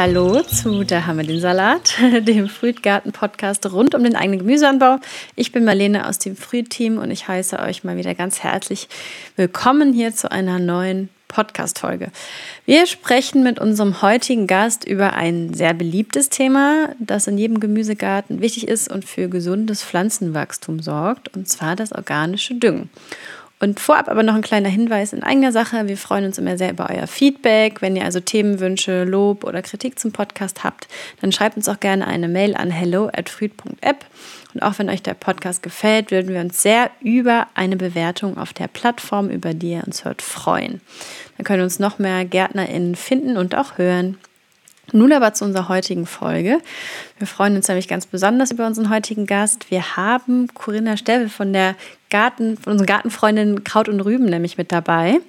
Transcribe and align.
Hallo 0.00 0.40
zu 0.40 0.82
Da 0.82 1.04
haben 1.04 1.18
wir 1.18 1.26
den 1.26 1.40
Salat, 1.40 1.92
dem 2.26 2.48
Frühtgarten-Podcast 2.48 3.70
rund 3.70 3.94
um 3.94 4.02
den 4.02 4.16
eigenen 4.16 4.38
Gemüseanbau. 4.38 4.98
Ich 5.36 5.52
bin 5.52 5.62
Marlene 5.66 6.08
aus 6.08 6.18
dem 6.18 6.36
Frühteam 6.36 6.96
und 6.96 7.10
ich 7.10 7.28
heiße 7.28 7.58
euch 7.58 7.84
mal 7.84 7.98
wieder 7.98 8.14
ganz 8.14 8.42
herzlich 8.42 8.88
willkommen 9.36 9.92
hier 9.92 10.14
zu 10.14 10.32
einer 10.32 10.58
neuen 10.58 11.10
Podcast-Folge. 11.28 12.12
Wir 12.64 12.86
sprechen 12.86 13.42
mit 13.42 13.58
unserem 13.58 14.00
heutigen 14.00 14.46
Gast 14.46 14.86
über 14.86 15.12
ein 15.12 15.52
sehr 15.52 15.74
beliebtes 15.74 16.30
Thema, 16.30 16.94
das 16.98 17.26
in 17.26 17.36
jedem 17.36 17.60
Gemüsegarten 17.60 18.40
wichtig 18.40 18.68
ist 18.68 18.90
und 18.90 19.04
für 19.04 19.28
gesundes 19.28 19.84
Pflanzenwachstum 19.84 20.80
sorgt, 20.80 21.36
und 21.36 21.46
zwar 21.46 21.76
das 21.76 21.92
organische 21.92 22.54
Düngen. 22.54 22.88
Und 23.62 23.78
vorab 23.78 24.08
aber 24.08 24.22
noch 24.22 24.34
ein 24.34 24.40
kleiner 24.40 24.70
Hinweis 24.70 25.12
in 25.12 25.22
eigener 25.22 25.52
Sache. 25.52 25.86
Wir 25.86 25.98
freuen 25.98 26.24
uns 26.24 26.38
immer 26.38 26.56
sehr 26.56 26.70
über 26.70 26.88
euer 26.88 27.06
Feedback. 27.06 27.82
Wenn 27.82 27.94
ihr 27.94 28.06
also 28.06 28.18
Themenwünsche, 28.18 29.04
Lob 29.04 29.44
oder 29.44 29.60
Kritik 29.60 29.98
zum 29.98 30.12
Podcast 30.12 30.64
habt, 30.64 30.88
dann 31.20 31.30
schreibt 31.30 31.58
uns 31.58 31.68
auch 31.68 31.78
gerne 31.78 32.06
eine 32.06 32.26
Mail 32.26 32.54
an 32.56 32.70
hello 32.70 33.10
at 33.12 33.28
früd.app. 33.28 34.06
Und 34.54 34.62
auch 34.62 34.78
wenn 34.78 34.88
euch 34.88 35.02
der 35.02 35.12
Podcast 35.12 35.62
gefällt, 35.62 36.10
würden 36.10 36.32
wir 36.32 36.40
uns 36.40 36.62
sehr 36.62 36.90
über 37.00 37.48
eine 37.54 37.76
Bewertung 37.76 38.38
auf 38.38 38.54
der 38.54 38.66
Plattform, 38.66 39.28
über 39.28 39.52
die 39.52 39.72
ihr 39.72 39.84
uns 39.86 40.06
hört, 40.06 40.22
freuen. 40.22 40.80
Dann 41.36 41.44
können 41.44 41.62
uns 41.62 41.78
noch 41.78 41.98
mehr 41.98 42.24
GärtnerInnen 42.24 42.96
finden 42.96 43.36
und 43.36 43.54
auch 43.54 43.76
hören. 43.76 44.16
Nun 44.92 45.12
aber 45.12 45.34
zu 45.34 45.44
unserer 45.44 45.68
heutigen 45.68 46.06
Folge. 46.06 46.58
Wir 47.18 47.26
freuen 47.26 47.54
uns 47.54 47.68
nämlich 47.68 47.86
ganz 47.86 48.06
besonders 48.06 48.50
über 48.50 48.66
unseren 48.66 48.90
heutigen 48.90 49.26
Gast. 49.26 49.70
Wir 49.70 49.96
haben 49.96 50.48
Corinna 50.54 50.96
Stebbe 50.96 51.28
von 51.28 51.52
der 51.52 51.76
Garten, 52.10 52.56
von 52.56 52.72
unseren 52.72 52.86
Gartenfreundinnen 52.86 53.64
Kraut 53.64 53.88
und 53.88 54.00
Rüben 54.00 54.26
nämlich 54.26 54.58
mit 54.58 54.72
dabei. 54.72 55.20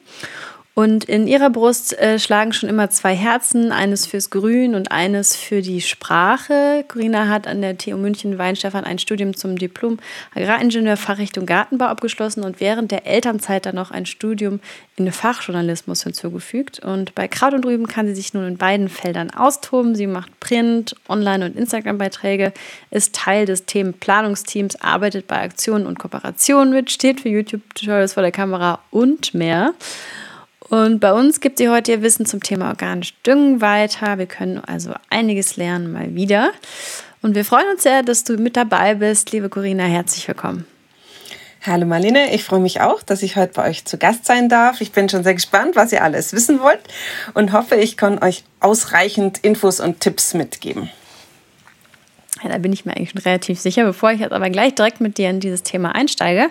Und 0.74 1.04
in 1.04 1.28
ihrer 1.28 1.50
Brust 1.50 2.00
äh, 2.00 2.18
schlagen 2.18 2.54
schon 2.54 2.70
immer 2.70 2.90
zwei 2.90 3.14
Herzen, 3.14 3.74
eines 3.74 4.06
fürs 4.08 4.30
Grün 4.30 4.74
und 4.74 4.90
eines 4.90 5.36
für 5.36 5.62
die 5.62 5.82
Sprache. 5.82 6.86
Corinna 6.88 7.28
hat 7.28 7.46
an 7.46 7.62
der 7.62 7.78
TU 7.78 7.98
München 7.98 8.38
Weinstefan 8.38 8.86
ein 8.86 8.98
Studium 8.98 9.36
zum 9.36 9.58
Diplom 9.58 10.00
Agraringenieur 10.34 10.96
Fachrichtung 10.96 11.46
Gartenbau 11.46 11.86
abgeschlossen 11.86 12.44
und 12.44 12.62
während 12.62 12.92
der 12.92 13.06
Elternzeit 13.06 13.66
dann 13.66 13.76
noch 13.76 13.92
ein 13.92 14.06
Studium 14.06 14.62
in 14.96 15.12
Fachjournalismus 15.12 16.04
hinzugefügt. 16.04 16.80
Und 16.80 17.16
bei 17.16 17.28
Kraut 17.28 17.54
und 17.54 17.66
Rüben 17.66 17.88
kann 17.88 18.08
sie 18.08 18.16
sich 18.16 18.34
nun 18.34 18.48
in 18.48 18.58
beiden 18.58 18.88
Feldern 18.88 19.30
austoben. 19.30 19.94
Sie 19.96 20.08
macht 20.08 20.40
Print, 20.40 20.96
Online- 21.10 21.46
und 21.46 21.58
Instagram-Beiträge, 21.58 22.54
ist 22.92 23.14
Teil 23.14 23.46
des 23.46 23.66
Themenplanungsteams, 23.66 24.78
arbeitet 24.80 25.28
bei 25.28 25.42
Aktionen 25.42 25.86
und 25.86 26.00
Kooperationen 26.00 26.74
mit, 26.74 26.92
steht 26.92 27.20
für 27.20 27.30
YouTube-Tutorials 27.30 28.14
vor 28.14 28.24
der 28.24 28.32
Kamera 28.32 28.80
und 28.90 29.34
mehr. 29.34 29.74
Und 30.72 31.02
bei 31.02 31.12
uns 31.12 31.42
gibt 31.42 31.58
sie 31.58 31.68
heute 31.68 31.92
ihr 31.92 32.02
Wissen 32.02 32.26
zum 32.26 32.42
Thema 32.42 32.70
organisch 32.70 33.14
Düngen 33.24 33.60
weiter. 33.60 34.18
Wir 34.18 34.26
können 34.26 34.64
also 34.66 34.94
einiges 35.10 35.58
lernen 35.58 35.92
mal 35.92 36.16
wieder. 36.16 36.54
Und 37.22 37.36
wir 37.36 37.44
freuen 37.44 37.70
uns 37.74 37.84
sehr, 37.84 38.04
dass 38.04 38.24
du 38.24 38.38
mit 38.38 38.56
dabei 38.56 38.96
bist. 38.96 39.34
Liebe 39.34 39.50
Corinna, 39.50 39.84
herzlich 39.84 40.26
willkommen. 40.30 40.66
Hallo 41.64 41.86
Marlene, 41.86 42.34
ich 42.34 42.46
freue 42.46 42.62
mich 42.62 42.80
auch, 42.80 43.04
dass 43.04 43.22
ich 43.22 43.36
heute 43.36 43.52
bei 43.52 43.70
euch 43.70 43.84
zu 43.84 43.98
Gast 43.98 44.26
sein 44.26 44.48
darf. 44.48 44.80
Ich 44.80 44.94
bin 44.94 45.10
schon 45.10 45.26
sehr 45.26 45.34
gespannt, 45.34 45.76
was 45.76 45.92
ihr 45.92 46.06
alles 46.06 46.32
wissen 46.32 46.62
wollt 46.62 46.80
und 47.34 47.52
hoffe, 47.52 47.76
ich 47.76 47.98
kann 47.98 48.24
euch 48.24 48.46
ausreichend 48.62 49.40
Infos 49.40 49.82
und 49.82 50.00
Tipps 50.00 50.34
mitgeben. 50.34 50.90
Ja, 52.42 52.50
da 52.50 52.58
bin 52.60 52.72
ich 52.72 52.86
mir 52.86 52.96
eigentlich 52.96 53.10
schon 53.10 53.22
relativ 53.22 53.60
sicher. 53.60 53.84
Bevor 53.84 54.14
ich 54.14 54.22
jetzt 54.22 54.32
aber 54.32 54.50
gleich 54.50 54.74
direkt 54.74 55.02
mit 55.02 55.18
dir 55.18 55.30
in 55.32 55.42
dieses 55.42 55.64
Thema 55.64 55.94
einsteige, 55.94 56.48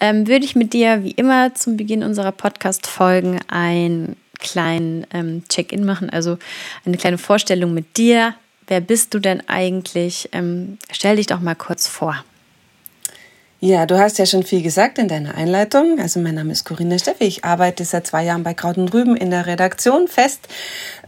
ähm, 0.00 0.26
würde 0.26 0.44
ich 0.44 0.56
mit 0.56 0.72
dir 0.72 1.04
wie 1.04 1.12
immer 1.12 1.54
zum 1.54 1.76
Beginn 1.76 2.02
unserer 2.02 2.32
Podcast-Folgen 2.32 3.40
einen 3.48 4.16
kleinen 4.38 5.06
ähm, 5.12 5.42
Check-in 5.48 5.84
machen, 5.84 6.10
also 6.10 6.38
eine 6.84 6.96
kleine 6.96 7.18
Vorstellung 7.18 7.74
mit 7.74 7.96
dir. 7.96 8.34
Wer 8.66 8.80
bist 8.80 9.14
du 9.14 9.18
denn 9.18 9.48
eigentlich? 9.48 10.28
Ähm, 10.32 10.78
stell 10.92 11.16
dich 11.16 11.26
doch 11.26 11.40
mal 11.40 11.54
kurz 11.54 11.88
vor. 11.88 12.24
Ja, 13.60 13.86
du 13.86 13.98
hast 13.98 14.18
ja 14.18 14.26
schon 14.26 14.44
viel 14.44 14.62
gesagt 14.62 14.98
in 14.98 15.08
deiner 15.08 15.34
Einleitung. 15.34 15.98
Also 15.98 16.20
mein 16.20 16.36
Name 16.36 16.52
ist 16.52 16.64
Corinna 16.64 16.96
Steffi. 16.96 17.24
Ich 17.24 17.44
arbeite 17.44 17.84
seit 17.84 18.06
zwei 18.06 18.22
Jahren 18.22 18.44
bei 18.44 18.54
Kraut 18.54 18.78
und 18.78 18.94
Rüben 18.94 19.16
in 19.16 19.30
der 19.30 19.46
Redaktion 19.46 20.06
fest 20.06 20.46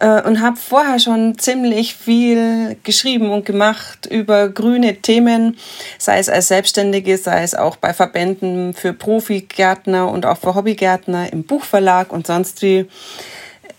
äh, 0.00 0.20
und 0.22 0.40
habe 0.40 0.56
vorher 0.56 0.98
schon 0.98 1.38
ziemlich 1.38 1.94
viel 1.94 2.76
geschrieben 2.82 3.30
und 3.30 3.46
gemacht 3.46 4.06
über 4.06 4.48
grüne 4.48 4.96
Themen, 4.96 5.58
sei 5.96 6.18
es 6.18 6.28
als 6.28 6.48
Selbstständige, 6.48 7.18
sei 7.18 7.44
es 7.44 7.54
auch 7.54 7.76
bei 7.76 7.94
Verbänden 7.94 8.74
für 8.74 8.94
Profigärtner 8.94 10.10
und 10.10 10.26
auch 10.26 10.38
für 10.38 10.56
Hobbygärtner 10.56 11.32
im 11.32 11.44
Buchverlag 11.44 12.12
und 12.12 12.26
sonst 12.26 12.62
wie. 12.62 12.86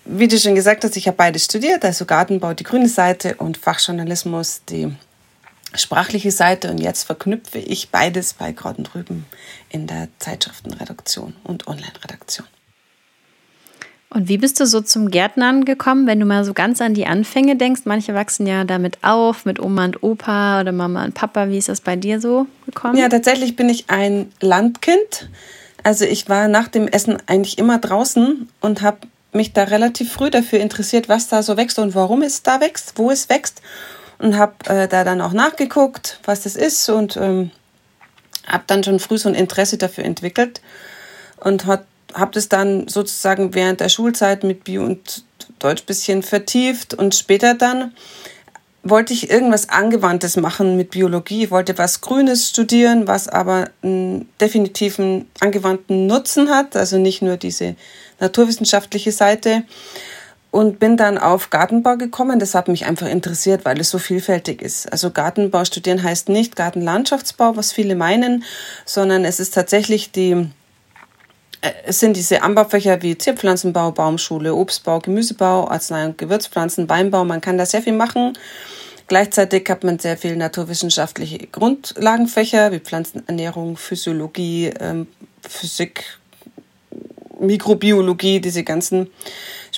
Wie 0.03 0.27
du 0.27 0.37
schon 0.39 0.55
gesagt 0.55 0.83
hast, 0.83 0.97
ich 0.97 1.07
habe 1.07 1.15
beides 1.15 1.45
studiert, 1.45 1.85
also 1.85 2.05
Gartenbau 2.05 2.53
die 2.53 2.63
grüne 2.63 2.87
Seite 2.87 3.35
und 3.35 3.57
Fachjournalismus 3.57 4.61
die 4.67 4.91
sprachliche 5.75 6.31
Seite 6.31 6.69
und 6.69 6.79
jetzt 6.79 7.03
verknüpfe 7.03 7.59
ich 7.59 7.89
beides 7.89 8.33
bei 8.33 8.53
Kraut 8.53 8.77
und 8.77 8.93
Rüben 8.95 9.25
in 9.69 9.87
der 9.87 10.09
Zeitschriftenredaktion 10.19 11.33
und 11.43 11.67
Online-Redaktion. 11.67 12.47
Und 14.13 14.27
wie 14.27 14.37
bist 14.37 14.59
du 14.59 14.65
so 14.65 14.81
zum 14.81 15.09
Gärtnern 15.09 15.63
gekommen, 15.63 16.05
wenn 16.05 16.19
du 16.19 16.25
mal 16.25 16.43
so 16.43 16.53
ganz 16.53 16.81
an 16.81 16.93
die 16.93 17.07
Anfänge 17.07 17.55
denkst? 17.55 17.83
Manche 17.85 18.13
wachsen 18.13 18.45
ja 18.45 18.65
damit 18.65 18.97
auf, 19.03 19.45
mit 19.45 19.61
Oma 19.61 19.85
und 19.85 20.03
Opa 20.03 20.59
oder 20.59 20.73
Mama 20.73 21.05
und 21.05 21.13
Papa. 21.13 21.47
Wie 21.47 21.57
ist 21.57 21.69
das 21.69 21.79
bei 21.79 21.95
dir 21.95 22.19
so 22.19 22.45
gekommen? 22.65 22.97
Ja, 22.97 23.07
tatsächlich 23.07 23.55
bin 23.55 23.69
ich 23.69 23.89
ein 23.89 24.29
Landkind. 24.41 25.29
Also 25.83 26.03
ich 26.03 26.27
war 26.27 26.49
nach 26.49 26.67
dem 26.67 26.89
Essen 26.89 27.17
eigentlich 27.27 27.57
immer 27.57 27.77
draußen 27.79 28.49
und 28.59 28.81
habe 28.81 29.07
mich 29.31 29.53
da 29.53 29.63
relativ 29.63 30.11
früh 30.11 30.29
dafür 30.29 30.59
interessiert, 30.59 31.07
was 31.07 31.29
da 31.29 31.41
so 31.41 31.55
wächst 31.55 31.79
und 31.79 31.95
warum 31.95 32.21
es 32.21 32.43
da 32.43 32.59
wächst, 32.59 32.93
wo 32.97 33.11
es 33.11 33.29
wächst 33.29 33.61
und 34.21 34.37
habe 34.37 34.53
äh, 34.67 34.87
da 34.87 35.03
dann 35.03 35.19
auch 35.19 35.33
nachgeguckt, 35.33 36.19
was 36.23 36.43
das 36.43 36.55
ist 36.55 36.87
und 36.89 37.17
ähm, 37.17 37.51
habe 38.47 38.63
dann 38.67 38.83
schon 38.83 38.99
früh 38.99 39.17
so 39.17 39.29
ein 39.29 39.35
Interesse 39.35 39.77
dafür 39.77 40.03
entwickelt 40.03 40.61
und 41.37 41.65
habe 41.65 41.85
das 42.31 42.47
dann 42.47 42.87
sozusagen 42.87 43.53
während 43.53 43.79
der 43.79 43.89
Schulzeit 43.89 44.43
mit 44.43 44.63
Bio 44.63 44.83
und 44.83 45.25
Deutsch 45.59 45.83
bisschen 45.85 46.23
vertieft 46.23 46.93
und 46.93 47.15
später 47.15 47.55
dann 47.55 47.93
wollte 48.83 49.13
ich 49.13 49.29
irgendwas 49.29 49.69
Angewandtes 49.69 50.37
machen 50.37 50.75
mit 50.75 50.89
Biologie. 50.89 51.51
Wollte 51.51 51.77
was 51.77 52.01
Grünes 52.01 52.49
studieren, 52.49 53.07
was 53.07 53.27
aber 53.27 53.69
einen 53.83 54.27
definitiven 54.39 55.27
angewandten 55.39 56.07
Nutzen 56.07 56.49
hat, 56.49 56.75
also 56.75 56.97
nicht 56.97 57.21
nur 57.21 57.37
diese 57.37 57.75
naturwissenschaftliche 58.19 59.11
Seite 59.11 59.63
und 60.51 60.79
bin 60.79 60.97
dann 60.97 61.17
auf 61.17 61.49
Gartenbau 61.49 61.95
gekommen. 61.95 62.39
Das 62.39 62.53
hat 62.53 62.67
mich 62.67 62.85
einfach 62.85 63.07
interessiert, 63.07 63.63
weil 63.63 63.79
es 63.79 63.89
so 63.89 63.97
vielfältig 63.97 64.61
ist. 64.61 64.91
Also 64.91 65.09
Gartenbau 65.09 65.63
studieren 65.65 66.03
heißt 66.03 66.29
nicht 66.29 66.57
Gartenlandschaftsbau, 66.57 67.55
was 67.55 67.71
viele 67.71 67.95
meinen, 67.95 68.43
sondern 68.85 69.25
es 69.25 69.39
ist 69.39 69.53
tatsächlich 69.53 70.11
die 70.11 70.49
äh, 71.61 71.71
es 71.85 71.99
sind 71.99 72.17
diese 72.17 72.43
Anbaufächer 72.43 73.01
wie 73.01 73.17
Zierpflanzenbau, 73.17 73.91
Baumschule, 73.91 74.53
Obstbau, 74.53 74.99
Gemüsebau, 74.99 75.69
Arznei- 75.69 76.05
und 76.05 76.17
Gewürzpflanzen, 76.17 76.89
Weinbau. 76.89 77.23
Man 77.23 77.41
kann 77.41 77.57
da 77.57 77.65
sehr 77.65 77.81
viel 77.81 77.93
machen. 77.93 78.37
Gleichzeitig 79.07 79.69
hat 79.69 79.83
man 79.83 79.99
sehr 79.99 80.17
viel 80.17 80.35
naturwissenschaftliche 80.35 81.47
Grundlagenfächer 81.47 82.71
wie 82.71 82.79
Pflanzenernährung, 82.79 83.77
Physiologie, 83.77 84.71
ähm, 84.79 85.07
Physik, 85.47 86.03
Mikrobiologie, 87.39 88.39
diese 88.39 88.63
ganzen 88.63 89.07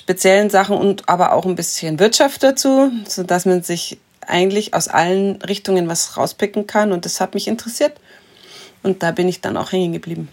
speziellen 0.04 0.50
Sachen 0.50 0.76
und 0.76 1.08
aber 1.08 1.32
auch 1.32 1.46
ein 1.46 1.54
bisschen 1.54 1.98
Wirtschaft 1.98 2.42
dazu, 2.42 2.92
so 3.08 3.22
dass 3.22 3.46
man 3.46 3.62
sich 3.62 3.98
eigentlich 4.20 4.74
aus 4.74 4.86
allen 4.86 5.40
Richtungen 5.40 5.88
was 5.88 6.18
rauspicken 6.18 6.66
kann 6.66 6.92
und 6.92 7.06
das 7.06 7.22
hat 7.22 7.32
mich 7.32 7.48
interessiert 7.48 7.98
und 8.82 9.02
da 9.02 9.12
bin 9.12 9.28
ich 9.28 9.40
dann 9.40 9.56
auch 9.56 9.72
hängen 9.72 9.94
geblieben. 9.94 10.28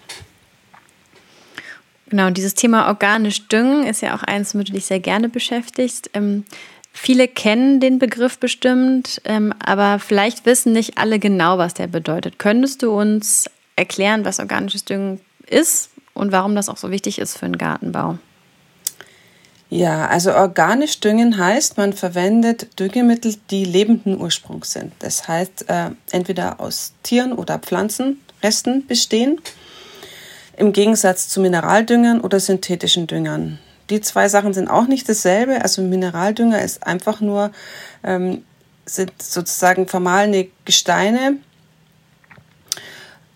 Genau, 2.10 2.30
dieses 2.32 2.54
Thema 2.54 2.90
organisch 2.90 3.48
düngen 3.48 3.88
ist 3.88 4.02
ja 4.02 4.14
auch 4.14 4.24
eins, 4.24 4.54
womit 4.54 4.68
du 4.68 4.74
dich 4.74 4.88
sehr 4.88 5.00
gerne 5.00 5.30
beschäftigst. 5.30 6.10
Ähm, 6.14 6.44
viele 6.92 7.30
kennen 7.30 7.80
den 7.80 7.98
Begriff 7.98 8.40
bestimmt, 8.40 9.22
ähm, 9.24 9.54
aber 9.64 10.00
vielleicht 10.00 10.46
wissen 10.46 10.74
nicht 10.74 10.98
alle 10.98 11.18
genau, 11.18 11.58
was 11.58 11.76
der 11.76 11.88
bedeutet. 11.88 12.40
Könntest 12.40 12.84
du 12.84 12.92
uns 12.92 13.50
erklären, 13.78 14.26
was 14.26 14.40
organisches 14.40 14.84
Düngen 14.84 15.22
ist 15.48 15.92
und 16.14 16.34
warum 16.34 16.56
das 16.56 16.68
auch 16.68 16.76
so 16.76 16.92
wichtig 16.92 17.20
ist 17.20 17.38
für 17.38 17.46
den 17.46 17.58
Gartenbau? 17.58 18.18
Ja, 19.74 20.10
also 20.10 20.34
organisch 20.34 21.00
düngen 21.00 21.38
heißt, 21.38 21.78
man 21.78 21.94
verwendet 21.94 22.78
Düngemittel, 22.78 23.36
die 23.52 23.64
lebenden 23.64 24.20
Ursprungs 24.20 24.74
sind. 24.74 24.92
Das 25.00 25.30
heißt, 25.30 25.70
äh, 25.70 25.92
entweder 26.12 26.60
aus 26.60 26.92
Tieren 27.04 27.32
oder 27.32 27.58
Pflanzenresten 27.58 28.86
bestehen, 28.86 29.40
im 30.58 30.74
Gegensatz 30.74 31.30
zu 31.30 31.40
Mineraldüngern 31.40 32.20
oder 32.20 32.42
synthetischen 32.42 33.08
Düngern. 33.08 33.60
Die 33.90 34.02
zwei 34.02 34.28
Sachen 34.28 34.54
sind 34.54 34.68
auch 34.68 34.88
nicht 34.88 35.08
dasselbe. 35.08 35.62
Also 35.62 35.82
Mineraldünger 35.82 36.62
ist 36.62 36.86
einfach 36.86 37.22
nur, 37.22 37.52
ähm, 38.04 38.44
sind 38.86 39.14
sozusagen 39.22 39.88
vermahlene 39.88 40.50
Gesteine. 40.66 41.38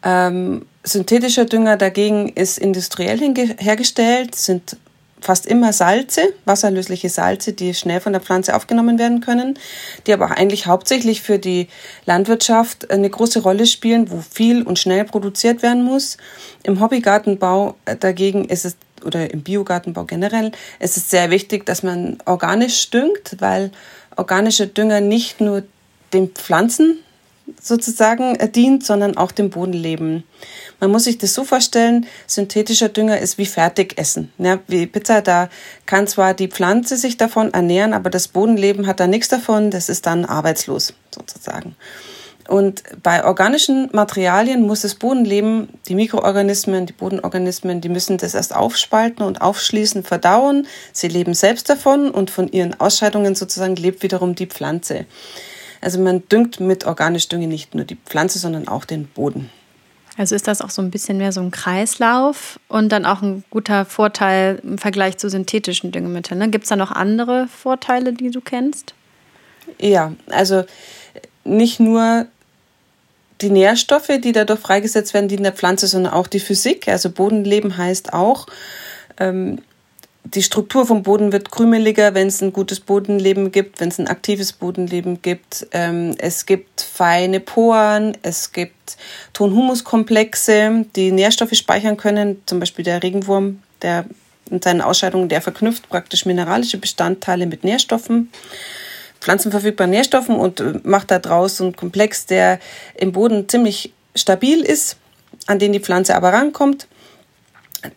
Ähm, 0.04 0.66
synthetischer 0.84 1.46
Dünger 1.46 1.78
dagegen 1.78 2.28
ist 2.28 2.58
industriell 2.58 3.20
hergestellt, 3.58 4.36
sind 4.36 4.76
fast 5.26 5.48
immer 5.48 5.74
Salze, 5.74 6.34
wasserlösliche 6.46 7.10
Salze, 7.10 7.54
die 7.54 7.74
schnell 7.74 8.00
von 8.00 8.14
der 8.14 8.22
Pflanze 8.22 8.56
aufgenommen 8.56 9.00
werden 9.00 9.22
können, 9.22 9.58
die 10.06 10.14
aber 10.14 10.38
eigentlich 10.38 10.68
hauptsächlich 10.68 11.22
für 11.22 11.40
die 11.40 11.68
Landwirtschaft 12.06 12.92
eine 12.92 13.10
große 13.10 13.42
Rolle 13.42 13.66
spielen, 13.66 14.12
wo 14.12 14.22
viel 14.22 14.62
und 14.62 14.78
schnell 14.78 15.04
produziert 15.04 15.64
werden 15.64 15.84
muss. 15.84 16.18
Im 16.62 16.80
Hobbygartenbau 16.80 17.76
dagegen 18.00 18.46
ist 18.46 18.66
es 18.66 18.78
oder 19.04 19.32
im 19.32 19.42
Biogartenbau 19.42 20.06
generell, 20.06 20.52
ist 20.80 20.98
es 20.98 21.10
sehr 21.10 21.30
wichtig, 21.32 21.66
dass 21.66 21.84
man 21.84 22.18
organisch 22.26 22.90
düngt, 22.90 23.36
weil 23.40 23.72
organischer 24.16 24.68
Dünger 24.68 25.02
nicht 25.02 25.42
nur 25.42 25.64
den 26.14 26.30
Pflanzen 26.30 27.00
sozusagen 27.62 28.38
dient, 28.52 28.86
sondern 28.86 29.18
auch 29.18 29.32
dem 29.32 29.50
Bodenleben. 29.50 30.24
Man 30.80 30.92
muss 30.92 31.06
sich 31.06 31.18
das 31.18 31.34
so 31.34 31.44
vorstellen, 31.44 32.06
synthetischer 32.28 32.90
Dünger 32.90 33.20
ist 33.20 33.38
wie 33.38 33.46
Fertigessen. 33.46 34.32
Ja, 34.38 34.60
wie 34.68 34.88
Pizza, 34.88 35.22
da 35.22 35.50
kann 35.86 36.08
zwar 36.08 36.34
die 36.34 36.48
Pflanze 36.48 36.98
sich 36.98 37.18
davon 37.18 37.54
ernähren, 37.54 37.94
aber 37.94 38.10
das 38.10 38.28
Bodenleben 38.28 38.88
hat 38.88 39.00
da 39.00 39.08
nichts 39.08 39.30
davon, 39.30 39.72
das 39.72 39.90
ist 39.90 40.06
dann 40.06 40.26
arbeitslos 40.26 40.94
sozusagen. 41.14 41.76
Und 42.48 42.84
bei 43.02 43.26
organischen 43.26 43.90
Materialien 43.92 44.68
muss 44.68 44.82
das 44.82 44.96
Bodenleben, 44.96 45.70
die 45.88 45.96
Mikroorganismen, 45.96 46.86
die 46.86 46.94
Bodenorganismen, 46.94 47.82
die 47.82 47.90
müssen 47.90 48.18
das 48.18 48.36
erst 48.36 48.56
aufspalten 48.56 49.26
und 49.26 49.42
aufschließen, 49.42 50.04
verdauen. 50.04 50.68
Sie 50.94 51.08
leben 51.08 51.34
selbst 51.34 51.70
davon 51.70 52.12
und 52.12 52.30
von 52.30 52.48
ihren 52.52 52.80
Ausscheidungen 52.80 53.34
sozusagen 53.34 53.76
lebt 53.76 54.04
wiederum 54.04 54.36
die 54.36 54.46
Pflanze. 54.46 55.06
Also 55.86 56.00
man 56.00 56.28
düngt 56.30 56.60
mit 56.60 56.86
organisch 56.86 57.30
Dünge 57.30 57.46
nicht 57.46 57.76
nur 57.76 57.86
die 57.86 57.96
Pflanze, 57.96 58.40
sondern 58.40 58.68
auch 58.68 58.86
den 58.86 59.06
Boden. 59.06 59.52
Also 60.18 60.34
ist 60.34 60.48
das 60.48 60.62
auch 60.62 60.72
so 60.72 60.82
ein 60.82 60.90
bisschen 60.90 61.20
mehr 61.20 61.32
so 61.32 61.42
ein 61.42 61.52
Kreislauf 61.52 62.60
und 62.68 62.90
dann 62.92 63.06
auch 63.06 63.22
ein 63.22 63.44
guter 63.52 63.86
Vorteil 63.86 64.60
im 64.64 64.80
Vergleich 64.80 65.20
zu 65.20 65.30
synthetischen 65.30 65.92
Düngemitteln. 65.92 66.40
Ne? 66.40 66.50
Gibt 66.50 66.64
es 66.64 66.70
da 66.70 66.76
noch 66.76 66.92
andere 66.92 67.48
Vorteile, 67.48 68.14
die 68.14 68.32
du 68.32 68.42
kennst? 68.42 68.96
Ja, 69.78 70.14
also 70.32 70.64
nicht 71.44 71.80
nur 71.80 72.26
die 73.42 73.52
Nährstoffe, 73.52 74.10
die 74.24 74.32
dadurch 74.32 74.62
freigesetzt 74.62 75.14
werden, 75.14 75.28
die 75.28 75.36
in 75.36 75.44
der 75.44 75.54
Pflanze, 75.54 75.86
sondern 75.86 76.14
auch 76.14 76.26
die 76.26 76.40
Physik. 76.40 76.88
Also 76.88 77.12
Bodenleben 77.12 77.78
heißt 77.78 78.12
auch, 78.12 78.48
ähm, 79.20 79.60
die 80.26 80.42
Struktur 80.42 80.88
vom 80.88 81.04
Boden 81.04 81.32
wird 81.32 81.52
krümeliger, 81.52 82.16
wenn 82.16 82.28
es 82.28 82.42
ein 82.42 82.52
gutes 82.52 82.80
Bodenleben 82.80 83.52
gibt, 83.52 83.80
wenn 83.80 83.90
es 83.90 84.00
ein 84.00 84.08
aktives 84.08 84.54
Bodenleben 84.54 85.22
gibt. 85.22 85.68
Ähm, 85.72 86.16
es 86.18 86.48
gibt 86.48 86.82
feine 86.82 87.40
Poren, 87.40 88.18
es 88.24 88.52
gibt 88.52 88.98
Tonhumuskomplexe, 89.34 90.86
die 90.96 91.12
Nährstoffe 91.12 91.54
speichern 91.54 91.98
können. 91.98 92.42
Zum 92.48 92.60
Beispiel 92.60 92.84
der 92.84 93.04
Regenwurm, 93.04 93.62
der 93.84 94.06
in 94.50 94.62
seinen 94.62 94.82
Ausscheidungen, 94.82 95.30
der 95.30 95.42
verknüpft 95.42 95.90
praktisch 95.90 96.26
mineralische 96.26 96.80
Bestandteile 96.80 97.46
mit 97.46 97.64
Nährstoffen, 97.64 98.32
pflanzenverfügbaren 99.22 99.92
Nährstoffen 99.92 100.36
und 100.36 100.60
äh, 100.60 100.74
macht 100.84 101.12
daraus 101.12 101.58
so 101.58 101.66
einen 101.66 101.76
Komplex, 101.76 102.26
der 102.26 102.60
im 102.96 103.12
Boden 103.12 103.48
ziemlich 103.48 103.94
stabil 104.16 104.62
ist, 104.62 104.98
an 105.46 105.60
den 105.60 105.72
die 105.72 105.80
Pflanze 105.80 106.16
aber 106.16 106.34
rankommt. 106.34 106.88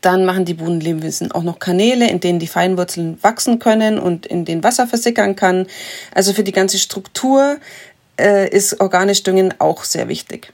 Dann 0.00 0.25
machen 0.25 0.44
die 0.44 0.55
Bodenlebewesen 0.55 1.32
auch 1.32 1.43
noch 1.43 1.58
Kanäle, 1.58 2.08
in 2.08 2.20
denen 2.20 2.38
die 2.38 2.46
Feinwurzeln 2.46 3.19
wachsen 3.23 3.58
können 3.58 3.99
und 3.99 4.26
in 4.26 4.44
denen 4.44 4.64
Wasser 4.64 4.87
versickern 4.87 5.37
kann. 5.37 5.67
Also 6.14 6.32
für 6.32 6.44
die 6.44 6.52
ganze 6.52 6.79
Struktur 6.79 7.58
äh, 8.19 8.49
ist 8.49 8.81
organisch 8.81 9.23
Düngen 9.23 9.55
auch 9.58 9.85
sehr 9.85 10.08
wichtig. 10.08 10.52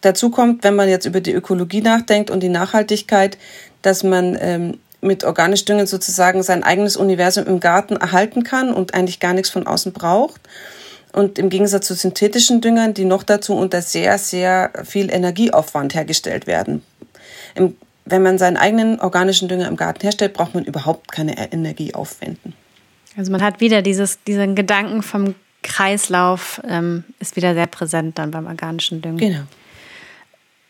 Dazu 0.00 0.30
kommt, 0.30 0.64
wenn 0.64 0.74
man 0.74 0.88
jetzt 0.88 1.06
über 1.06 1.20
die 1.20 1.32
Ökologie 1.32 1.80
nachdenkt 1.80 2.30
und 2.30 2.40
die 2.40 2.48
Nachhaltigkeit, 2.48 3.38
dass 3.82 4.02
man 4.02 4.36
ähm, 4.40 4.78
mit 5.00 5.24
organisch 5.24 5.64
Düngen 5.64 5.86
sozusagen 5.86 6.42
sein 6.42 6.62
eigenes 6.62 6.96
Universum 6.96 7.46
im 7.46 7.60
Garten 7.60 7.96
erhalten 7.96 8.44
kann 8.44 8.72
und 8.72 8.94
eigentlich 8.94 9.20
gar 9.20 9.32
nichts 9.32 9.50
von 9.50 9.66
außen 9.66 9.92
braucht. 9.92 10.40
Und 11.12 11.38
im 11.38 11.50
Gegensatz 11.50 11.86
zu 11.86 11.94
synthetischen 11.94 12.60
Düngern, 12.60 12.94
die 12.94 13.04
noch 13.04 13.22
dazu 13.22 13.54
unter 13.54 13.82
sehr, 13.82 14.16
sehr 14.18 14.72
viel 14.84 15.12
Energieaufwand 15.12 15.94
hergestellt 15.94 16.46
werden. 16.46 16.82
Im 17.54 17.76
wenn 18.04 18.22
man 18.22 18.38
seinen 18.38 18.56
eigenen 18.56 19.00
organischen 19.00 19.48
Dünger 19.48 19.68
im 19.68 19.76
Garten 19.76 20.00
herstellt, 20.00 20.32
braucht 20.32 20.54
man 20.54 20.64
überhaupt 20.64 21.12
keine 21.12 21.52
Energie 21.52 21.94
aufwenden. 21.94 22.54
Also 23.16 23.30
man 23.30 23.42
hat 23.42 23.60
wieder 23.60 23.82
dieses, 23.82 24.22
diesen 24.24 24.54
Gedanken 24.54 25.02
vom 25.02 25.34
Kreislauf, 25.62 26.60
ähm, 26.68 27.04
ist 27.20 27.36
wieder 27.36 27.54
sehr 27.54 27.66
präsent 27.66 28.18
dann 28.18 28.30
beim 28.30 28.46
organischen 28.46 29.00
Düngen. 29.00 29.18
Genau. 29.18 29.42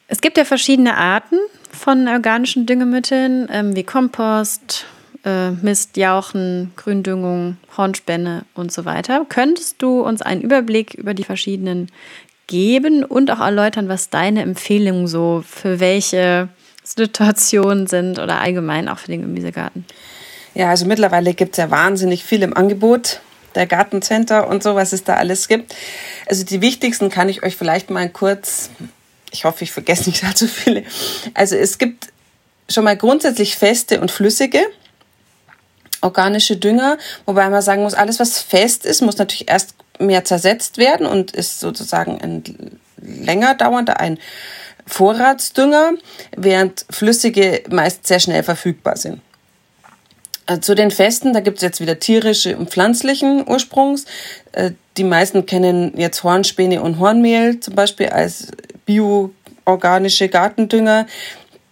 Es 0.08 0.20
gibt 0.20 0.36
ja 0.36 0.44
verschiedene 0.44 0.96
Arten 0.96 1.38
von 1.70 2.06
organischen 2.06 2.66
Düngemitteln, 2.66 3.48
ähm, 3.50 3.74
wie 3.74 3.84
Kompost, 3.84 4.84
äh, 5.24 5.52
Mist, 5.52 5.96
Jauchen, 5.96 6.72
Gründüngung, 6.76 7.56
Hornspenne 7.76 8.44
und 8.54 8.72
so 8.72 8.84
weiter. 8.84 9.24
Könntest 9.28 9.80
du 9.80 10.02
uns 10.02 10.20
einen 10.20 10.42
Überblick 10.42 10.94
über 10.94 11.14
die 11.14 11.24
verschiedenen 11.24 11.90
geben 12.46 13.04
und 13.04 13.30
auch 13.30 13.40
erläutern, 13.40 13.88
was 13.88 14.10
deine 14.10 14.42
Empfehlungen 14.42 15.06
so 15.06 15.42
für 15.46 15.80
welche 15.80 16.48
Situationen 16.82 17.86
sind 17.86 18.18
oder 18.18 18.40
allgemein 18.40 18.88
auch 18.88 18.98
für 18.98 19.10
den 19.10 19.22
Gemüsegarten? 19.22 19.84
Ja, 20.54 20.68
also 20.70 20.84
mittlerweile 20.86 21.34
gibt 21.34 21.52
es 21.52 21.58
ja 21.58 21.70
wahnsinnig 21.70 22.24
viel 22.24 22.42
im 22.42 22.56
Angebot. 22.56 23.20
Der 23.54 23.66
Gartencenter 23.66 24.48
und 24.48 24.62
so, 24.62 24.74
was 24.76 24.94
es 24.94 25.04
da 25.04 25.16
alles 25.16 25.46
gibt. 25.46 25.74
Also 26.26 26.42
die 26.44 26.62
wichtigsten 26.62 27.10
kann 27.10 27.28
ich 27.28 27.42
euch 27.42 27.54
vielleicht 27.56 27.90
mal 27.90 28.08
kurz, 28.08 28.70
ich 29.30 29.44
hoffe, 29.44 29.64
ich 29.64 29.72
vergesse 29.72 30.08
nicht 30.08 30.24
allzu 30.24 30.46
viele. 30.46 30.84
Also 31.34 31.56
es 31.56 31.78
gibt 31.78 32.08
schon 32.70 32.84
mal 32.84 32.96
grundsätzlich 32.96 33.56
feste 33.56 34.00
und 34.00 34.10
flüssige 34.10 34.60
organische 36.02 36.56
Dünger, 36.56 36.98
wobei 37.26 37.48
man 37.48 37.62
sagen 37.62 37.82
muss, 37.82 37.94
alles 37.94 38.18
was 38.20 38.40
fest 38.40 38.84
ist, 38.84 39.02
muss 39.02 39.18
natürlich 39.18 39.48
erst 39.48 39.74
mehr 39.98 40.24
zersetzt 40.24 40.76
werden 40.76 41.06
und 41.06 41.30
ist 41.30 41.60
sozusagen 41.60 42.20
ein 42.20 42.80
länger 42.96 43.54
dauernder, 43.54 44.00
ein 44.00 44.18
Vorratsdünger, 44.86 45.92
während 46.36 46.84
flüssige 46.90 47.62
meist 47.70 48.06
sehr 48.06 48.20
schnell 48.20 48.42
verfügbar 48.42 48.96
sind. 48.96 49.20
Äh, 50.46 50.60
zu 50.60 50.74
den 50.74 50.90
Festen, 50.90 51.32
da 51.32 51.40
gibt 51.40 51.58
es 51.58 51.62
jetzt 51.62 51.80
wieder 51.80 51.98
tierische 51.98 52.56
und 52.56 52.70
pflanzlichen 52.70 53.46
Ursprungs. 53.48 54.06
Äh, 54.52 54.72
die 54.96 55.04
meisten 55.04 55.46
kennen 55.46 55.92
jetzt 55.96 56.24
Hornspäne 56.24 56.82
und 56.82 56.98
Hornmehl 56.98 57.60
zum 57.60 57.74
Beispiel 57.74 58.08
als 58.08 58.48
bioorganische 58.84 60.28
Gartendünger. 60.28 61.06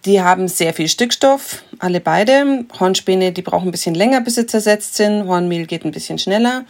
Die 0.05 0.21
haben 0.21 0.47
sehr 0.47 0.73
viel 0.73 0.87
Stickstoff, 0.87 1.63
alle 1.79 1.99
beide. 1.99 2.65
Hornspäne, 2.79 3.31
die 3.31 3.43
brauchen 3.43 3.67
ein 3.67 3.71
bisschen 3.71 3.93
länger, 3.93 4.21
bis 4.21 4.35
sie 4.35 4.47
zersetzt 4.47 4.95
sind. 4.95 5.27
Hornmehl 5.27 5.67
geht 5.67 5.85
ein 5.85 5.91
bisschen 5.91 6.17
schneller. 6.17 6.65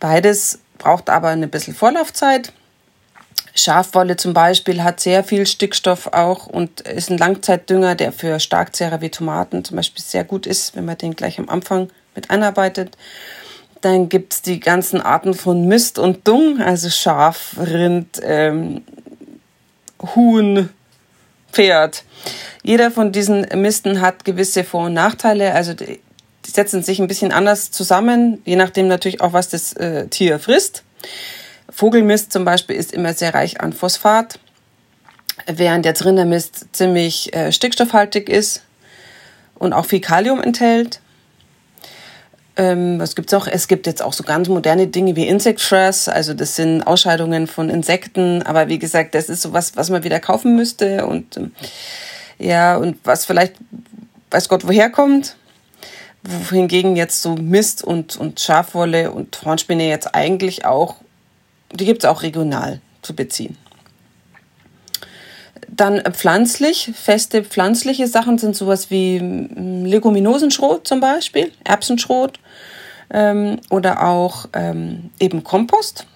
Beides 0.00 0.58
braucht 0.78 1.10
aber 1.10 1.28
eine 1.28 1.46
bisschen 1.46 1.74
Vorlaufzeit. 1.74 2.52
Schafwolle 3.54 4.16
zum 4.16 4.32
Beispiel 4.32 4.82
hat 4.82 5.00
sehr 5.00 5.24
viel 5.24 5.46
Stickstoff 5.46 6.08
auch 6.08 6.46
und 6.46 6.80
ist 6.82 7.10
ein 7.10 7.18
Langzeitdünger, 7.18 7.94
der 7.94 8.12
für 8.12 8.40
Starkzehrer 8.40 9.00
wie 9.00 9.10
Tomaten 9.10 9.64
zum 9.64 9.76
Beispiel 9.76 10.02
sehr 10.02 10.24
gut 10.24 10.46
ist, 10.46 10.74
wenn 10.74 10.86
man 10.86 10.96
den 10.96 11.14
gleich 11.14 11.38
am 11.38 11.48
Anfang 11.48 11.88
mit 12.14 12.30
einarbeitet. 12.30 12.96
Dann 13.82 14.08
gibt 14.08 14.32
es 14.32 14.42
die 14.42 14.60
ganzen 14.60 15.00
Arten 15.00 15.34
von 15.34 15.66
Mist 15.66 15.98
und 15.98 16.26
Dung, 16.26 16.60
also 16.60 16.88
Schaf, 16.88 17.56
Rind, 17.58 18.20
ähm, 18.22 18.82
Huhn, 20.14 20.70
Pferd. 21.52 22.04
Jeder 22.62 22.90
von 22.90 23.12
diesen 23.12 23.46
Misten 23.60 24.00
hat 24.00 24.24
gewisse 24.24 24.64
Vor- 24.64 24.86
und 24.86 24.94
Nachteile. 24.94 25.52
Also 25.52 25.74
die, 25.74 26.00
die, 26.46 26.50
setzen 26.50 26.82
sich 26.82 27.00
ein 27.00 27.08
bisschen 27.08 27.32
anders 27.32 27.70
zusammen, 27.70 28.40
je 28.44 28.56
nachdem 28.56 28.88
natürlich 28.88 29.20
auch, 29.20 29.32
was 29.32 29.48
das 29.48 29.74
äh, 29.74 30.06
Tier 30.08 30.38
frisst. 30.38 30.84
Vogelmist 31.72 32.32
zum 32.32 32.44
Beispiel 32.44 32.76
ist 32.76 32.92
immer 32.92 33.14
sehr 33.14 33.34
reich 33.34 33.60
an 33.60 33.72
Phosphat, 33.72 34.38
während 35.46 35.86
jetzt 35.86 36.04
Rindermist 36.04 36.66
ziemlich 36.72 37.34
äh, 37.34 37.50
stickstoffhaltig 37.50 38.28
ist 38.28 38.62
und 39.54 39.72
auch 39.72 39.86
viel 39.86 40.00
Kalium 40.00 40.40
enthält. 40.42 41.00
Ähm, 42.54 43.00
was 43.00 43.16
gibt's 43.16 43.32
auch? 43.32 43.46
Es 43.46 43.66
gibt 43.66 43.86
jetzt 43.86 44.02
auch 44.02 44.12
so 44.12 44.24
ganz 44.24 44.48
moderne 44.48 44.86
Dinge 44.86 45.16
wie 45.16 45.26
Insect 45.26 45.60
Stress, 45.60 46.08
also 46.08 46.34
das 46.34 46.54
sind 46.54 46.82
Ausscheidungen 46.82 47.46
von 47.46 47.70
Insekten, 47.70 48.42
aber 48.42 48.68
wie 48.68 48.78
gesagt, 48.78 49.14
das 49.14 49.30
ist 49.30 49.40
sowas, 49.40 49.72
was 49.74 49.88
man 49.88 50.04
wieder 50.04 50.20
kaufen 50.20 50.54
müsste 50.54 51.06
und 51.06 51.38
ähm, 51.38 51.52
ja, 52.38 52.76
und 52.76 52.98
was 53.04 53.24
vielleicht 53.24 53.54
weiß 54.30 54.48
Gott 54.48 54.66
woher 54.66 54.90
kommt. 54.90 55.36
Wohingegen 56.24 56.94
jetzt 56.94 57.22
so 57.22 57.34
Mist 57.34 57.82
und, 57.82 58.16
und 58.16 58.38
Schafwolle 58.38 59.10
und 59.10 59.42
Hornspinne 59.44 59.88
jetzt 59.88 60.14
eigentlich 60.14 60.64
auch 60.64 60.96
die 61.72 61.84
gibt 61.84 62.04
es 62.04 62.08
auch 62.08 62.22
regional 62.22 62.80
zu 63.02 63.14
beziehen. 63.14 63.56
Dann 65.68 66.00
pflanzlich, 66.12 66.92
feste 66.94 67.44
pflanzliche 67.44 68.06
Sachen 68.06 68.38
sind 68.38 68.54
sowas 68.54 68.90
wie 68.90 69.18
hm, 69.18 69.84
Leguminosenschrot 69.86 70.86
zum 70.86 71.00
Beispiel, 71.00 71.50
Erbsenschrot 71.64 72.38
ähm, 73.10 73.58
oder 73.70 74.06
auch 74.06 74.46
ähm, 74.52 75.10
eben 75.18 75.44
Kompost. 75.44 76.06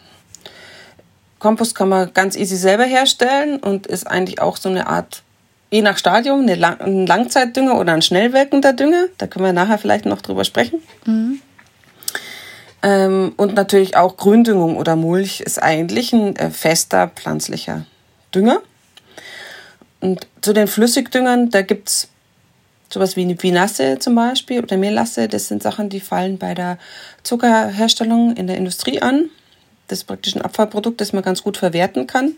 Kompost 1.38 1.74
kann 1.74 1.88
man 1.88 2.12
ganz 2.12 2.36
easy 2.36 2.56
selber 2.56 2.84
herstellen 2.84 3.58
und 3.58 3.86
ist 3.86 4.06
eigentlich 4.06 4.40
auch 4.40 4.56
so 4.56 4.68
eine 4.68 4.86
Art 4.86 5.22
je 5.70 5.82
nach 5.82 5.98
Stadium 5.98 6.46
ein 6.46 7.06
Langzeitdünger 7.06 7.78
oder 7.78 7.92
ein 7.92 8.02
schnell 8.02 8.32
wirkender 8.32 8.72
Dünger. 8.72 9.06
Da 9.18 9.26
können 9.26 9.44
wir 9.44 9.52
nachher 9.52 9.78
vielleicht 9.78 10.06
noch 10.06 10.22
drüber 10.22 10.44
sprechen. 10.44 10.80
Mhm. 11.04 11.40
Ähm, 12.82 13.32
und 13.36 13.54
natürlich 13.54 13.96
auch 13.96 14.16
Gründüngung 14.16 14.76
oder 14.76 14.96
Mulch 14.96 15.40
ist 15.40 15.62
eigentlich 15.62 16.12
ein 16.12 16.36
äh, 16.36 16.50
fester 16.50 17.08
pflanzlicher 17.08 17.86
Dünger. 18.34 18.60
Und 20.00 20.26
zu 20.42 20.52
den 20.52 20.68
Flüssigdüngern, 20.68 21.50
da 21.50 21.62
gibt 21.62 21.88
es 21.88 22.08
sowas 22.88 23.16
wie 23.16 23.42
Vinasse 23.42 23.98
zum 23.98 24.14
Beispiel 24.14 24.62
oder 24.62 24.76
Melasse. 24.76 25.28
Das 25.28 25.48
sind 25.48 25.62
Sachen, 25.62 25.88
die 25.88 26.00
fallen 26.00 26.38
bei 26.38 26.54
der 26.54 26.78
Zuckerherstellung 27.22 28.36
in 28.36 28.46
der 28.46 28.56
Industrie 28.56 29.02
an. 29.02 29.30
Das 29.88 30.00
ist 30.00 30.04
praktisch 30.04 30.36
ein 30.36 30.42
Abfallprodukt, 30.42 31.00
das 31.00 31.12
man 31.12 31.22
ganz 31.22 31.42
gut 31.42 31.56
verwerten 31.56 32.06
kann, 32.06 32.36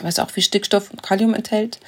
weil 0.00 0.08
es 0.08 0.18
auch 0.18 0.30
viel 0.30 0.42
Stickstoff 0.42 0.90
und 0.90 1.02
Kalium 1.02 1.34
enthält. 1.34 1.78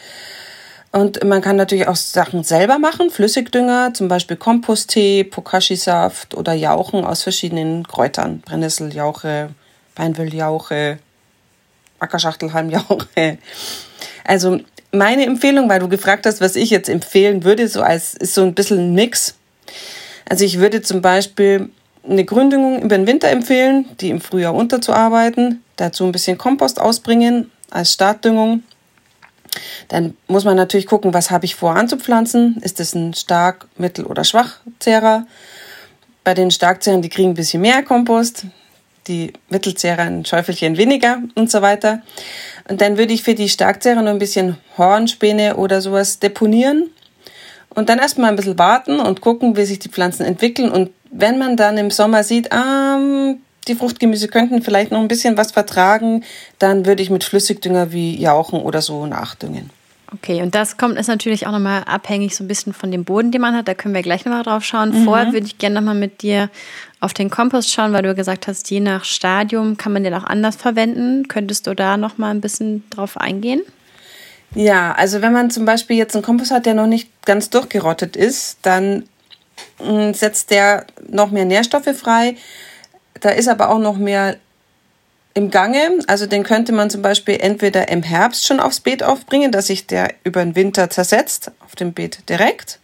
Und 0.91 1.23
man 1.23 1.43
kann 1.43 1.57
natürlich 1.57 1.87
auch 1.87 1.97
Sachen 1.97 2.45
selber 2.45 2.79
machen, 2.79 3.11
Flüssigdünger, 3.11 3.93
zum 3.93 4.09
Beispiel 4.09 4.37
Komposttee, 4.37 5.23
Pokashi-Saft 5.23 6.35
oder 6.35 6.55
Jauchen 6.55 7.05
aus 7.05 7.23
verschiedenen 7.23 7.87
Kräutern. 7.87 8.41
Brennnesseljauche, 8.41 9.51
Beinwülljauche, 9.95 10.99
Ackerschachtelhalmjauche. 11.99 13.39
Also 14.25 14.61
meine 14.93 15.27
Empfehlung, 15.27 15.69
weil 15.69 15.81
du 15.81 15.89
gefragt 15.89 16.25
hast, 16.25 16.41
was 16.41 16.57
ich 16.57 16.71
jetzt 16.71 16.89
empfehlen 16.89 17.45
würde, 17.45 17.69
so 17.69 17.83
als 17.83 18.15
ist 18.15 18.35
so 18.35 18.43
ein 18.43 18.55
bisschen 18.55 18.79
ein 18.79 18.95
Mix. 18.95 19.35
Also 20.29 20.45
ich 20.45 20.59
würde 20.59 20.81
zum 20.81 21.03
Beispiel 21.03 21.71
eine 22.09 22.25
Gründüngung 22.25 22.81
über 22.83 22.97
den 22.97 23.07
Winter 23.07 23.29
empfehlen, 23.29 23.87
die 24.01 24.09
im 24.09 24.23
Frühjahr 24.23 24.55
unterzuarbeiten, 24.55 25.63
dazu 25.77 26.05
ein 26.05 26.13
bisschen 26.13 26.39
Kompost 26.39 26.81
ausbringen 26.81 27.51
als 27.71 27.93
Startdüngung 27.93 28.63
dann 29.89 30.17
muss 30.27 30.45
man 30.45 30.57
natürlich 30.57 30.87
gucken, 30.87 31.15
was 31.15 31.31
habe 31.31 31.45
ich 31.45 31.55
vor 31.55 31.77
anzupflanzen. 31.77 32.59
Ist 32.63 32.81
das 32.81 32.95
ein 32.95 33.15
stark, 33.15 33.67
mittel- 33.77 34.07
oder 34.07 34.25
schwachzehrer? 34.25 35.27
Bei 36.25 36.35
den 36.35 36.51
Starkzehrern, 36.51 37.03
die 37.03 37.09
kriegen 37.09 37.31
ein 37.31 37.35
bisschen 37.35 37.63
mehr 37.63 37.83
Kompost, 37.83 38.45
die 39.07 39.33
Mittelzehrer 39.49 40.03
ein 40.03 40.25
Schäufelchen 40.25 40.77
weniger 40.77 41.23
und 41.35 41.51
so 41.51 41.63
weiter. 41.63 42.03
Und 42.69 42.81
dann 42.81 42.99
würde 42.99 43.15
ich 43.15 43.23
für 43.23 43.35
die 43.35 43.49
Starkzehrer 43.49 44.03
noch 44.03 44.11
ein 44.11 44.19
bisschen 44.19 44.59
Hornspäne 44.77 45.57
oder 45.57 45.81
sowas 45.81 46.19
deponieren 46.19 46.91
und 47.71 47.89
dann 47.89 47.99
erstmal 47.99 48.31
ein 48.31 48.37
bisschen 48.37 48.59
warten 48.59 49.01
und 49.01 49.21
gucken, 49.21 49.57
wie 49.57 49.65
sich 49.65 49.79
die 49.79 49.89
Pflanzen 49.89 50.27
entwickeln. 50.27 50.71
Und 50.71 50.91
wenn 51.11 51.39
man 51.39 51.57
dann 51.57 51.79
im 51.79 51.91
Sommer 51.91 52.25
sieht, 52.25 52.53
ah, 52.53 52.99
die 53.67 53.75
Fruchtgemüse 53.75 54.29
könnten 54.29 54.63
vielleicht 54.63 54.93
noch 54.93 55.01
ein 55.01 55.09
bisschen 55.09 55.37
was 55.37 55.53
vertragen, 55.53 56.25
dann 56.59 56.87
würde 56.87 57.03
ich 57.03 57.11
mit 57.11 57.25
Flüssigdünger 57.25 57.93
wie 57.93 58.17
Jauchen 58.17 58.61
oder 58.61 58.81
so 58.81 59.07
nachdüngen. 59.07 59.71
Okay, 60.15 60.41
und 60.41 60.55
das 60.55 60.79
kommt 60.79 60.99
ist 60.99 61.09
natürlich 61.09 61.47
auch 61.47 61.53
nochmal 61.53 61.85
abhängig 61.85 62.35
so 62.35 62.43
ein 62.43 62.49
bisschen 62.49 62.73
von 62.73 62.91
dem 62.91 63.05
Boden, 63.05 63.31
den 63.31 63.43
man 63.43 63.55
hat. 63.55 63.69
Da 63.69 63.75
können 63.75 63.95
wir 63.95 64.01
gleich 64.01 64.25
nochmal 64.25 64.43
drauf 64.43 64.65
schauen. 64.65 64.91
Mhm. 64.91 65.05
Vorher 65.05 65.33
würde 65.33 65.47
ich 65.47 65.59
gerne 65.59 65.75
nochmal 65.75 65.95
mit 65.95 66.23
dir 66.23 66.49
auf 67.01 67.13
den 67.13 67.29
Kompost 67.29 67.71
schauen, 67.71 67.93
weil 67.93 68.03
du 68.03 68.15
gesagt 68.15 68.47
hast, 68.47 68.71
je 68.71 68.81
nach 68.81 69.05
Stadium 69.05 69.77
kann 69.77 69.93
man 69.93 70.05
den 70.05 70.15
auch 70.15 70.25
anders 70.25 70.57
verwenden. 70.57 71.29
Könntest 71.29 71.67
du 71.67 71.75
da 71.75 71.99
nochmal 71.99 72.31
ein 72.31 72.41
bisschen 72.41 72.89
drauf 72.89 73.19
eingehen? 73.19 73.61
Ja, 74.55 74.93
also 74.93 75.21
wenn 75.21 75.35
man 75.35 75.51
zum 75.51 75.67
Beispiel 75.67 75.99
jetzt 75.99 76.17
einen 76.17 76.25
Kompost 76.25 76.53
hat, 76.53 76.65
der 76.65 76.73
noch 76.73 76.87
nicht 76.87 77.11
ganz 77.27 77.51
durchgerottet 77.51 78.17
ist, 78.17 78.59
dann 78.63 79.05
mm, 79.79 80.15
setzt 80.15 80.51
der 80.51 80.87
noch 81.07 81.31
mehr 81.31 81.45
Nährstoffe 81.45 81.95
frei 81.95 82.35
da 83.21 83.31
ist 83.31 83.49
aber 83.49 83.71
auch 83.71 83.79
noch 83.79 83.97
mehr 83.97 84.37
im 85.35 85.51
Gange. 85.51 86.01
Also 86.07 86.27
den 86.27 86.43
könnte 86.43 86.73
man 86.73 86.91
zum 86.91 87.03
Beispiel 87.03 87.39
entweder 87.41 87.89
im 87.89 88.03
Herbst 88.03 88.47
schon 88.47 88.61
aufs 88.61 88.81
Beet 88.81 89.03
aufbringen, 89.03 89.53
dass 89.53 89.69
sich 89.69 89.87
der 89.87 90.15
über 90.25 90.43
den 90.45 90.57
Winter 90.57 90.91
zersetzt, 90.91 91.53
auf 91.65 91.77
dem 91.77 91.93
Beet 91.93 92.29
direkt. 92.29 92.81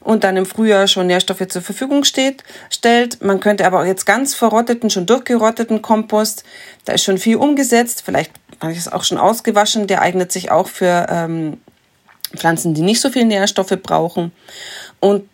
Und 0.00 0.24
dann 0.24 0.36
im 0.36 0.46
Frühjahr 0.46 0.88
schon 0.88 1.06
Nährstoffe 1.06 1.46
zur 1.48 1.62
Verfügung 1.62 2.04
steht, 2.04 2.42
stellt. 2.70 3.22
Man 3.22 3.40
könnte 3.40 3.66
aber 3.66 3.80
auch 3.80 3.84
jetzt 3.84 4.04
ganz 4.04 4.34
verrotteten, 4.34 4.90
schon 4.90 5.06
durchgerotteten 5.06 5.80
Kompost, 5.80 6.44
da 6.84 6.92
ist 6.92 7.04
schon 7.04 7.18
viel 7.18 7.36
umgesetzt, 7.36 8.02
vielleicht 8.04 8.32
habe 8.60 8.72
ich 8.72 8.78
es 8.78 8.90
auch 8.90 9.04
schon 9.04 9.18
ausgewaschen, 9.18 9.86
der 9.86 10.02
eignet 10.02 10.32
sich 10.32 10.50
auch 10.50 10.68
für 10.68 11.06
ähm, 11.08 11.60
Pflanzen, 12.36 12.74
die 12.74 12.82
nicht 12.82 13.00
so 13.00 13.10
viel 13.10 13.24
Nährstoffe 13.24 13.76
brauchen. 13.82 14.32
Und 15.00 15.28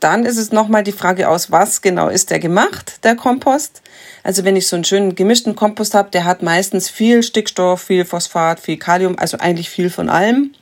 dann 0.00 0.24
ist 0.24 0.36
es 0.36 0.52
nochmal 0.52 0.84
die 0.84 0.92
Frage 0.92 1.28
aus, 1.28 1.50
was 1.50 1.82
genau 1.82 2.08
ist 2.08 2.30
der 2.30 2.38
gemacht, 2.38 3.04
der 3.04 3.16
Kompost. 3.16 3.82
Also 4.22 4.44
wenn 4.44 4.56
ich 4.56 4.68
so 4.68 4.76
einen 4.76 4.84
schönen 4.84 5.14
gemischten 5.14 5.56
Kompost 5.56 5.94
habe, 5.94 6.10
der 6.10 6.24
hat 6.24 6.42
meistens 6.42 6.88
viel 6.88 7.22
Stickstoff, 7.22 7.82
viel 7.82 8.04
Phosphat, 8.04 8.60
viel 8.60 8.76
Kalium, 8.76 9.18
also 9.18 9.38
eigentlich 9.38 9.70
viel 9.70 9.90
von 9.90 10.08
allem. 10.08 10.52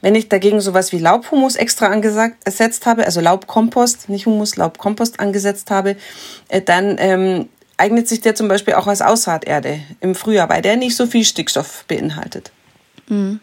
Wenn 0.00 0.14
ich 0.14 0.28
dagegen 0.28 0.60
sowas 0.60 0.92
wie 0.92 0.98
Laubhumus 0.98 1.56
extra 1.56 1.86
angesagt, 1.86 2.36
ersetzt 2.44 2.86
habe, 2.86 3.06
also 3.06 3.20
Laubkompost, 3.20 4.08
nicht 4.08 4.26
Humus, 4.26 4.56
Laubkompost 4.56 5.20
angesetzt 5.20 5.70
habe, 5.70 5.96
äh, 6.48 6.60
dann 6.60 6.96
ähm, 6.98 7.48
eignet 7.76 8.08
sich 8.08 8.20
der 8.20 8.34
zum 8.34 8.48
Beispiel 8.48 8.74
auch 8.74 8.86
als 8.86 9.02
Aussaaterde 9.02 9.80
im 10.00 10.14
Frühjahr, 10.14 10.48
weil 10.48 10.62
der 10.62 10.76
nicht 10.76 10.96
so 10.96 11.06
viel 11.06 11.24
Stickstoff 11.24 11.84
beinhaltet. 11.88 12.50
Mhm. 13.08 13.40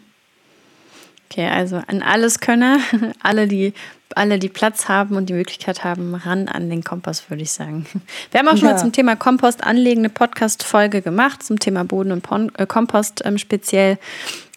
Okay, 1.34 1.48
also 1.48 1.82
an 1.88 2.00
alles 2.00 2.38
Könner, 2.38 2.78
alle, 3.20 3.48
die 3.48 3.72
alle, 4.14 4.38
die 4.38 4.48
Platz 4.48 4.86
haben 4.86 5.16
und 5.16 5.28
die 5.28 5.32
Möglichkeit 5.32 5.82
haben, 5.82 6.14
ran 6.14 6.46
an 6.46 6.70
den 6.70 6.84
Kompost, 6.84 7.28
würde 7.28 7.42
ich 7.42 7.50
sagen. 7.50 7.86
Wir 8.30 8.38
haben 8.38 8.46
auch 8.46 8.56
schon 8.56 8.68
ja. 8.68 8.74
mal 8.74 8.78
zum 8.78 8.92
Thema 8.92 9.16
Kompost 9.16 9.64
anlegende 9.64 10.10
Podcast-Folge 10.10 11.02
gemacht, 11.02 11.42
zum 11.42 11.58
Thema 11.58 11.82
Boden 11.82 12.12
und 12.12 12.22
Pon 12.22 12.52
äh, 12.56 12.66
Kompost 12.66 13.22
ähm, 13.24 13.38
speziell. 13.38 13.98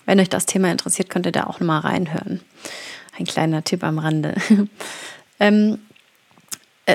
Wenn 0.05 0.19
euch 0.19 0.29
das 0.29 0.45
Thema 0.45 0.71
interessiert, 0.71 1.09
könnt 1.09 1.25
ihr 1.25 1.31
da 1.31 1.45
auch 1.45 1.59
mal 1.61 1.79
reinhören. 1.79 2.41
Ein 3.17 3.25
kleiner 3.25 3.63
Tipp 3.63 3.83
am 3.83 3.97
Rande. 3.97 4.35
ähm, 5.39 5.79
äh, 5.86 5.86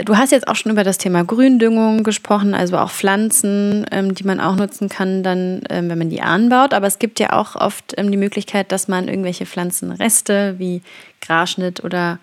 Du 0.06 0.16
hast 0.16 0.32
jetzt 0.32 0.48
auch 0.48 0.56
schon 0.56 0.72
über 0.72 0.84
das 0.84 0.96
Thema 0.96 1.22
Gründüngung 1.22 2.02
gesprochen, 2.02 2.54
also 2.54 2.78
auch 2.78 2.90
Pflanzen, 2.90 3.84
ähm, 3.90 4.14
die 4.14 4.24
man 4.24 4.40
auch 4.40 4.56
nutzen 4.56 4.88
kann, 4.88 5.22
dann, 5.22 5.60
ähm, 5.68 5.90
wenn 5.90 5.98
man 5.98 6.08
die 6.08 6.22
anbaut. 6.22 6.72
Aber 6.72 6.86
es 6.86 6.98
gibt 6.98 7.20
ja 7.20 7.34
auch 7.34 7.56
oft 7.56 7.92
ähm, 7.98 8.10
die 8.10 8.16
Möglichkeit, 8.16 8.72
dass 8.72 8.88
man 8.88 9.06
irgendwelche 9.06 9.44
Pflanzenreste 9.44 10.54
wie 10.56 10.80
Grasschnitt 11.20 11.84
oder 11.84 12.18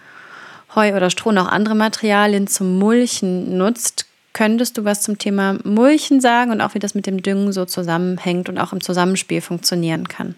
Heu 0.73 0.95
oder 0.95 1.11
Stroh 1.11 1.31
noch 1.31 1.47
andere 1.47 1.75
Materialien 1.75 2.47
zum 2.47 2.79
Mulchen 2.79 3.55
nutzt. 3.59 4.07
Könntest 4.33 4.79
du 4.79 4.83
was 4.83 5.01
zum 5.03 5.19
Thema 5.19 5.57
Mulchen 5.63 6.21
sagen 6.21 6.49
und 6.49 6.61
auch 6.61 6.73
wie 6.73 6.79
das 6.79 6.95
mit 6.95 7.05
dem 7.05 7.21
Düngen 7.21 7.51
so 7.51 7.65
zusammenhängt 7.65 8.49
und 8.49 8.57
auch 8.57 8.73
im 8.73 8.81
Zusammenspiel 8.81 9.41
funktionieren 9.41 10.07
kann? 10.07 10.33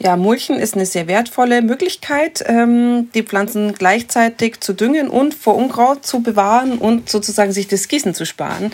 Ja, 0.00 0.16
Mulchen 0.16 0.60
ist 0.60 0.74
eine 0.74 0.86
sehr 0.86 1.08
wertvolle 1.08 1.60
Möglichkeit, 1.60 2.44
ähm, 2.46 3.10
die 3.14 3.24
Pflanzen 3.24 3.74
gleichzeitig 3.74 4.60
zu 4.60 4.72
düngen 4.72 5.08
und 5.08 5.34
vor 5.34 5.56
Unkraut 5.56 6.06
zu 6.06 6.22
bewahren 6.22 6.78
und 6.78 7.08
sozusagen 7.08 7.50
sich 7.50 7.66
das 7.66 7.88
Gießen 7.88 8.14
zu 8.14 8.24
sparen. 8.24 8.72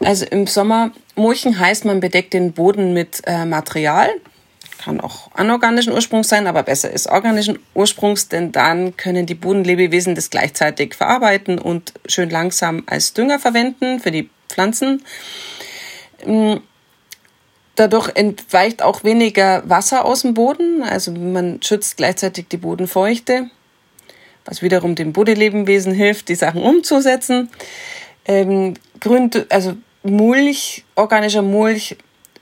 Also 0.00 0.26
im 0.26 0.46
Sommer 0.46 0.90
Mulchen 1.14 1.58
heißt, 1.58 1.86
man 1.86 2.00
bedeckt 2.00 2.34
den 2.34 2.52
Boden 2.52 2.92
mit 2.92 3.22
äh, 3.26 3.46
Material, 3.46 4.10
kann 4.78 5.00
auch 5.00 5.30
anorganischen 5.34 5.92
Ursprungs 5.92 6.28
sein, 6.28 6.46
aber 6.46 6.62
besser 6.62 6.90
ist 6.90 7.08
organischen 7.08 7.58
Ursprungs, 7.74 8.28
denn 8.28 8.52
dann 8.52 8.96
können 8.96 9.24
die 9.24 9.34
Bodenlebewesen 9.34 10.14
das 10.14 10.28
gleichzeitig 10.28 10.94
verarbeiten 10.94 11.58
und 11.58 11.94
schön 12.06 12.28
langsam 12.28 12.82
als 12.86 13.14
Dünger 13.14 13.38
verwenden 13.38 14.00
für 14.00 14.10
die 14.10 14.28
Pflanzen. 14.48 15.02
Mm, 16.26 16.56
dadurch 17.78 18.10
entweicht 18.14 18.82
auch 18.82 19.04
weniger 19.04 19.62
Wasser 19.68 20.04
aus 20.04 20.22
dem 20.22 20.34
Boden, 20.34 20.82
also 20.82 21.12
man 21.12 21.60
schützt 21.62 21.96
gleichzeitig 21.96 22.48
die 22.48 22.56
Bodenfeuchte, 22.56 23.50
was 24.44 24.62
wiederum 24.62 24.94
dem 24.94 25.12
Bodenlebewesen 25.12 25.92
hilft, 25.92 26.28
die 26.28 26.34
Sachen 26.34 26.62
umzusetzen. 26.62 27.50
Ähm, 28.24 28.74
Grün, 29.00 29.30
also 29.50 29.74
Mulch, 30.02 30.84
organischer 30.94 31.42
Mulch 31.42 31.96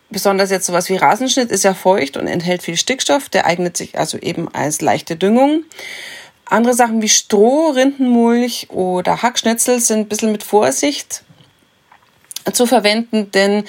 Besonders 0.08 0.50
jetzt 0.50 0.66
sowas 0.66 0.88
wie 0.88 0.96
Rasenschnitt 0.96 1.50
ist 1.50 1.64
ja 1.64 1.74
feucht 1.74 2.16
und 2.16 2.28
enthält 2.28 2.62
viel 2.62 2.76
Stickstoff. 2.76 3.28
Der 3.28 3.44
eignet 3.44 3.76
sich 3.76 3.98
also 3.98 4.18
eben 4.18 4.48
als 4.54 4.80
leichte 4.80 5.16
Düngung. 5.16 5.64
Andere 6.44 6.74
Sachen 6.74 7.02
wie 7.02 7.08
Stroh, 7.08 7.70
Rindenmulch 7.70 8.68
oder 8.70 9.22
Hackschnitzel 9.22 9.80
sind 9.80 9.98
ein 9.98 10.08
bisschen 10.08 10.30
mit 10.30 10.44
Vorsicht 10.44 11.24
zu 12.52 12.66
verwenden, 12.66 13.32
denn 13.32 13.64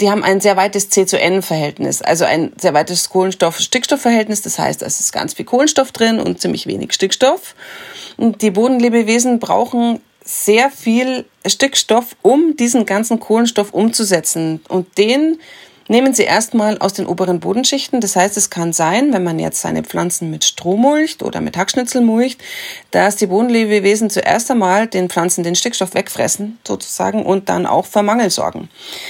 die 0.00 0.10
haben 0.10 0.22
ein 0.22 0.40
sehr 0.40 0.56
weites 0.56 0.90
C 0.90 1.06
zu 1.06 1.18
N-Verhältnis, 1.18 2.02
also 2.02 2.24
ein 2.24 2.52
sehr 2.60 2.74
weites 2.74 3.08
Kohlenstoff-Stickstoff-Verhältnis. 3.10 4.42
Das 4.42 4.58
heißt, 4.58 4.82
es 4.82 5.00
ist 5.00 5.12
ganz 5.12 5.34
viel 5.34 5.44
Kohlenstoff 5.44 5.92
drin 5.92 6.20
und 6.20 6.40
ziemlich 6.40 6.66
wenig 6.66 6.92
Stickstoff. 6.92 7.54
Und 8.16 8.42
die 8.42 8.50
Bodenlebewesen 8.50 9.38
brauchen 9.38 10.00
sehr 10.24 10.70
viel 10.70 11.24
Stickstoff, 11.46 12.16
um 12.22 12.56
diesen 12.56 12.84
ganzen 12.84 13.20
Kohlenstoff 13.20 13.72
umzusetzen. 13.72 14.60
Und 14.68 14.98
den 14.98 15.38
Nehmen 15.88 16.14
Sie 16.14 16.24
erstmal 16.24 16.78
aus 16.78 16.94
den 16.94 17.06
oberen 17.06 17.38
Bodenschichten. 17.38 18.00
Das 18.00 18.16
heißt, 18.16 18.36
es 18.36 18.50
kann 18.50 18.72
sein, 18.72 19.12
wenn 19.12 19.22
man 19.22 19.38
jetzt 19.38 19.60
seine 19.60 19.84
Pflanzen 19.84 20.30
mit 20.30 20.44
Stroh 20.44 20.76
mulcht 20.76 21.22
oder 21.22 21.40
mit 21.40 21.56
Hackschnitzel 21.56 22.00
mulcht, 22.00 22.42
dass 22.90 23.16
die 23.16 23.28
Bodenlebewesen 23.28 24.10
zuerst 24.10 24.50
einmal 24.50 24.88
den 24.88 25.08
Pflanzen 25.08 25.44
den 25.44 25.54
Stickstoff 25.54 25.94
wegfressen, 25.94 26.58
sozusagen, 26.66 27.24
und 27.24 27.48
dann 27.48 27.66
auch 27.66 27.86
für 27.86 28.02
Mangel 28.02 28.30
sorgen. 28.30 28.68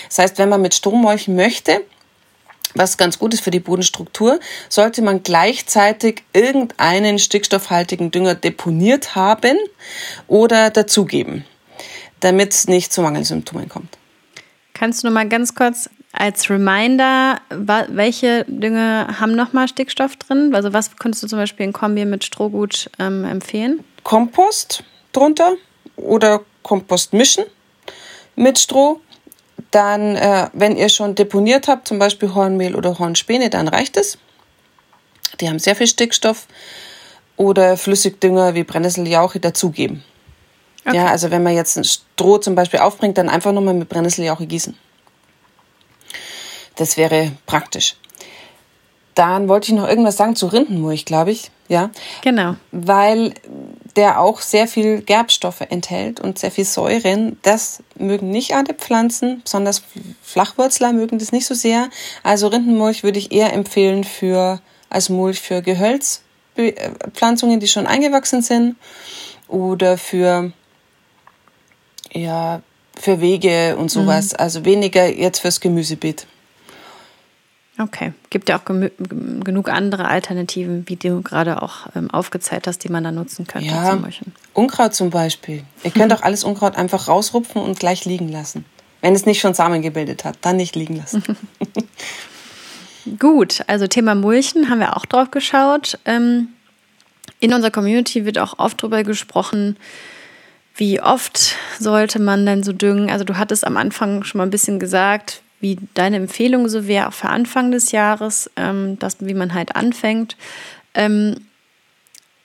Das 0.09 0.19
heißt, 0.19 0.39
wenn 0.39 0.51
man 0.51 0.61
mit 0.61 0.75
Stroh 0.75 0.97
mulchen 0.97 1.35
möchte, 1.35 1.83
was 2.75 2.99
ganz 2.99 3.19
gut 3.19 3.33
ist 3.33 3.41
für 3.41 3.51
die 3.51 3.61
Bodenstruktur, 3.61 4.39
sollte 4.69 5.01
man 5.01 5.23
gleichzeitig 5.23 6.25
irgendeinen 6.35 7.19
stickstoffhaltigen 7.19 8.11
Dünger 8.11 8.35
deponiert 8.35 9.15
haben 9.15 9.57
oder 10.29 10.69
dazugeben, 10.69 11.47
damit 12.21 12.53
es 12.53 12.69
nicht 12.69 12.93
zu 12.93 13.01
Mangelsymptomen 13.01 13.71
kommt. 13.71 13.97
Kannst 14.75 15.03
du 15.03 15.07
noch 15.07 15.15
mal 15.15 15.27
ganz 15.27 15.55
kurz 15.55 15.89
als 16.19 16.49
Reminder, 16.51 17.41
welche 17.51 18.45
Dünger 18.49 19.21
haben 19.21 19.35
nochmal 19.35 19.69
Stickstoff 19.69 20.17
drin? 20.17 20.55
Also 20.55 20.73
was 20.73 20.97
könntest 20.97 21.23
du 21.23 21.29
zum 21.29 21.39
Beispiel 21.39 21.67
in 21.67 21.73
Kombi 21.73 22.05
mit 22.05 22.25
Strohgut 22.25 22.91
ähm, 22.99 23.25
empfehlen? 23.25 23.85
Kompost 24.03 24.83
drunter 25.13 25.55
oder 25.97 26.43
Kompost 26.63 27.13
mischen 27.13 27.45
mit 28.35 28.59
Stroh. 28.59 29.01
Dann, 29.71 30.17
äh, 30.17 30.49
wenn 30.53 30.77
ihr 30.77 30.89
schon 30.89 31.15
deponiert 31.15 31.69
habt, 31.69 31.89
zum 31.89 31.99
Beispiel 31.99 32.35
Hornmehl 32.35 32.75
oder 32.75 32.99
Hornspäne, 32.99 33.51
dann 33.51 33.69
reicht 33.69 33.97
es. 33.97 34.19
Die 35.41 35.49
haben 35.49 35.59
sehr 35.59 35.77
viel 35.77 35.87
Stickstoff. 35.87 36.47
Oder 37.37 37.77
Flüssigdünger 37.77 38.55
wie 38.55 38.65
Brennnesseljauche 38.65 39.41
dazugeben. 39.41 40.03
Okay. 40.87 40.97
Ja, 40.97 41.09
also 41.09 41.31
wenn 41.31 41.43
man 41.43 41.55
jetzt 41.55 41.77
ein 41.77 41.85
Stroh 41.85 42.39
zum 42.39 42.55
Beispiel 42.55 42.81
aufbringt, 42.81 43.19
dann 43.19 43.29
einfach 43.29 43.53
nochmal 43.53 43.75
mit 43.75 43.89
Brennnesseljauche 43.89 44.47
gießen. 44.47 44.75
Das 46.77 46.97
wäre 46.97 47.33
praktisch. 47.47 47.97
Dann 49.15 49.49
wollte 49.49 49.73
ich 49.73 49.77
noch 49.79 49.89
irgendwas 49.89 50.17
sagen 50.19 50.37
zu 50.37 50.47
Rindenmulch, 50.47 51.07
glaube 51.07 51.31
ich. 51.31 51.51
Ja. 51.69 51.91
Genau. 52.23 52.57
Weil 52.71 53.35
der 53.97 54.21
auch 54.21 54.41
sehr 54.41 54.69
viel 54.69 55.01
Gerbstoffe 55.01 55.63
enthält 55.63 56.21
und 56.21 56.39
sehr 56.39 56.51
viel 56.51 56.67
Säuren. 56.67 57.39
Das 57.43 57.83
mögen 57.97 58.31
nicht 58.31 58.55
alle 58.55 58.75
Pflanzen, 58.75 59.41
besonders 59.43 59.83
Flachwurzler 60.23 60.93
mögen 60.93 61.19
das 61.19 61.33
nicht 61.33 61.47
so 61.47 61.55
sehr. 61.55 61.89
Also 62.23 62.49
Rindenmulch 62.49 63.03
würde 63.03 63.19
ich 63.19 63.33
eher 63.33 63.55
empfehlen 63.55 64.05
für, 64.05 64.61
als 64.91 65.09
Mulch 65.09 65.41
für 65.41 65.63
Gehölzpflanzungen, 65.63 67.59
die 67.59 67.69
schon 67.69 67.87
eingewachsen 67.87 68.43
sind 68.43 68.77
oder 69.49 69.97
für, 69.97 70.53
ja, 72.13 72.61
für 72.99 73.23
Wege 73.23 73.77
und 73.79 73.91
sowas. 73.91 74.33
Mhm. 74.33 74.41
Also 74.41 74.65
weniger 74.67 75.07
jetzt 75.09 75.39
fürs 75.41 75.61
Gemüsebeet. 75.61 76.27
Okay, 77.79 78.15
gibt 78.31 78.49
ja 78.49 78.59
auch 78.59 78.65
genug 78.65 79.69
andere 79.69 80.07
Alternativen, 80.09 80.89
wie 80.89 80.97
du 80.97 81.21
gerade 81.21 81.63
auch 81.63 81.89
ähm, 81.95 82.11
aufgezeigt 82.11 82.67
hast, 82.67 82.85
die 82.85 82.89
man 82.89 83.05
da 83.05 83.13
nutzen 83.13 83.47
könnte. 83.47 83.69
Ja, 83.69 83.91
zum 83.91 84.33
Unkraut 84.55 84.95
zum 84.95 85.11
Beispiel. 85.11 85.63
Ihr 85.83 85.91
könnt 85.91 86.13
auch 86.15 86.23
alles 86.23 86.43
Unkraut 86.43 86.77
einfach 86.77 87.09
rausrupfen 87.09 87.61
und 87.61 87.79
gleich 87.79 88.07
liegen 88.07 88.29
lassen. 88.29 88.65
Wenn 89.03 89.15
es 89.15 89.27
nicht 89.27 89.41
schon 89.41 89.53
Samen 89.53 89.83
gebildet 89.83 90.25
hat, 90.25 90.39
dann 90.41 90.57
nicht 90.57 90.75
liegen 90.75 90.97
lassen. 90.97 91.23
Gut, 93.19 93.63
also 93.67 93.87
Thema 93.87 94.15
Mulchen 94.15 94.71
haben 94.71 94.81
wir 94.81 94.97
auch 94.97 95.05
drauf 95.05 95.31
geschaut. 95.31 95.99
Ähm, 96.07 96.49
in 97.41 97.53
unserer 97.53 97.71
Community 97.71 98.25
wird 98.25 98.39
auch 98.39 98.59
oft 98.59 98.83
darüber 98.83 99.05
gesprochen, 99.05 99.77
wie 100.75 101.01
oft 101.01 101.55
sollte 101.79 102.21
man 102.21 102.45
denn 102.47 102.63
so 102.63 102.73
düngen? 102.73 103.11
Also 103.11 103.25
du 103.25 103.37
hattest 103.37 103.67
am 103.67 103.77
Anfang 103.77 104.25
schon 104.25 104.39
mal 104.39 104.45
ein 104.45 104.51
bisschen 104.51 104.79
gesagt, 104.79 105.43
wie 105.61 105.79
deine 105.95 106.17
Empfehlung 106.17 106.69
so 106.69 106.87
wäre, 106.87 107.09
auch 107.09 107.13
für 107.13 107.29
Anfang 107.29 107.71
des 107.71 107.93
Jahres, 107.93 108.51
ähm, 108.57 108.99
das, 108.99 109.17
wie 109.21 109.35
man 109.35 109.55
halt 109.55 109.77
anfängt. 109.77 110.37
Ähm, 110.95 111.37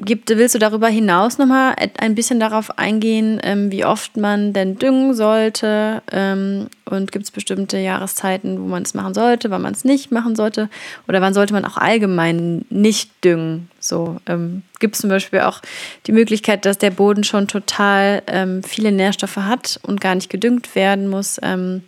gibt, 0.03 0.29
willst 0.29 0.55
du 0.55 0.59
darüber 0.59 0.87
hinaus 0.87 1.37
nochmal 1.37 1.75
ein 1.97 2.15
bisschen 2.15 2.39
darauf 2.39 2.77
eingehen, 2.77 3.39
ähm, 3.43 3.71
wie 3.71 3.85
oft 3.85 4.17
man 4.17 4.53
denn 4.53 4.77
düngen 4.77 5.13
sollte? 5.13 6.01
Ähm, 6.11 6.67
und 6.85 7.11
gibt 7.11 7.25
es 7.25 7.31
bestimmte 7.31 7.77
Jahreszeiten, 7.77 8.61
wo 8.61 8.67
man 8.67 8.83
es 8.83 8.93
machen 8.93 9.13
sollte, 9.13 9.49
wann 9.51 9.61
man 9.61 9.73
es 9.73 9.85
nicht 9.85 10.11
machen 10.11 10.35
sollte? 10.35 10.69
Oder 11.07 11.21
wann 11.21 11.33
sollte 11.33 11.53
man 11.53 11.65
auch 11.65 11.77
allgemein 11.77 12.65
nicht 12.69 13.11
düngen? 13.23 13.69
So 13.79 14.17
ähm, 14.25 14.63
gibt 14.79 14.95
es 14.95 15.01
zum 15.01 15.09
Beispiel 15.09 15.41
auch 15.41 15.61
die 16.07 16.11
Möglichkeit, 16.11 16.65
dass 16.65 16.77
der 16.77 16.91
Boden 16.91 17.23
schon 17.23 17.47
total 17.47 18.23
ähm, 18.27 18.63
viele 18.63 18.91
Nährstoffe 18.91 19.37
hat 19.37 19.79
und 19.83 20.01
gar 20.01 20.15
nicht 20.15 20.29
gedüngt 20.29 20.75
werden 20.75 21.07
muss. 21.07 21.39
Ähm, 21.43 21.83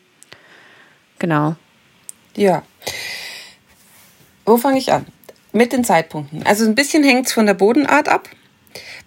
Genau. 1.24 1.56
Ja. 2.36 2.64
Wo 4.44 4.58
fange 4.58 4.78
ich 4.78 4.92
an? 4.92 5.06
Mit 5.54 5.72
den 5.72 5.86
Zeitpunkten. 5.86 6.46
Also 6.46 6.66
ein 6.66 6.76
bisschen 6.76 7.02
hängt 7.02 7.28
es 7.28 7.32
von 7.32 7.46
der 7.46 7.54
Bodenart 7.54 8.10
ab. 8.10 8.28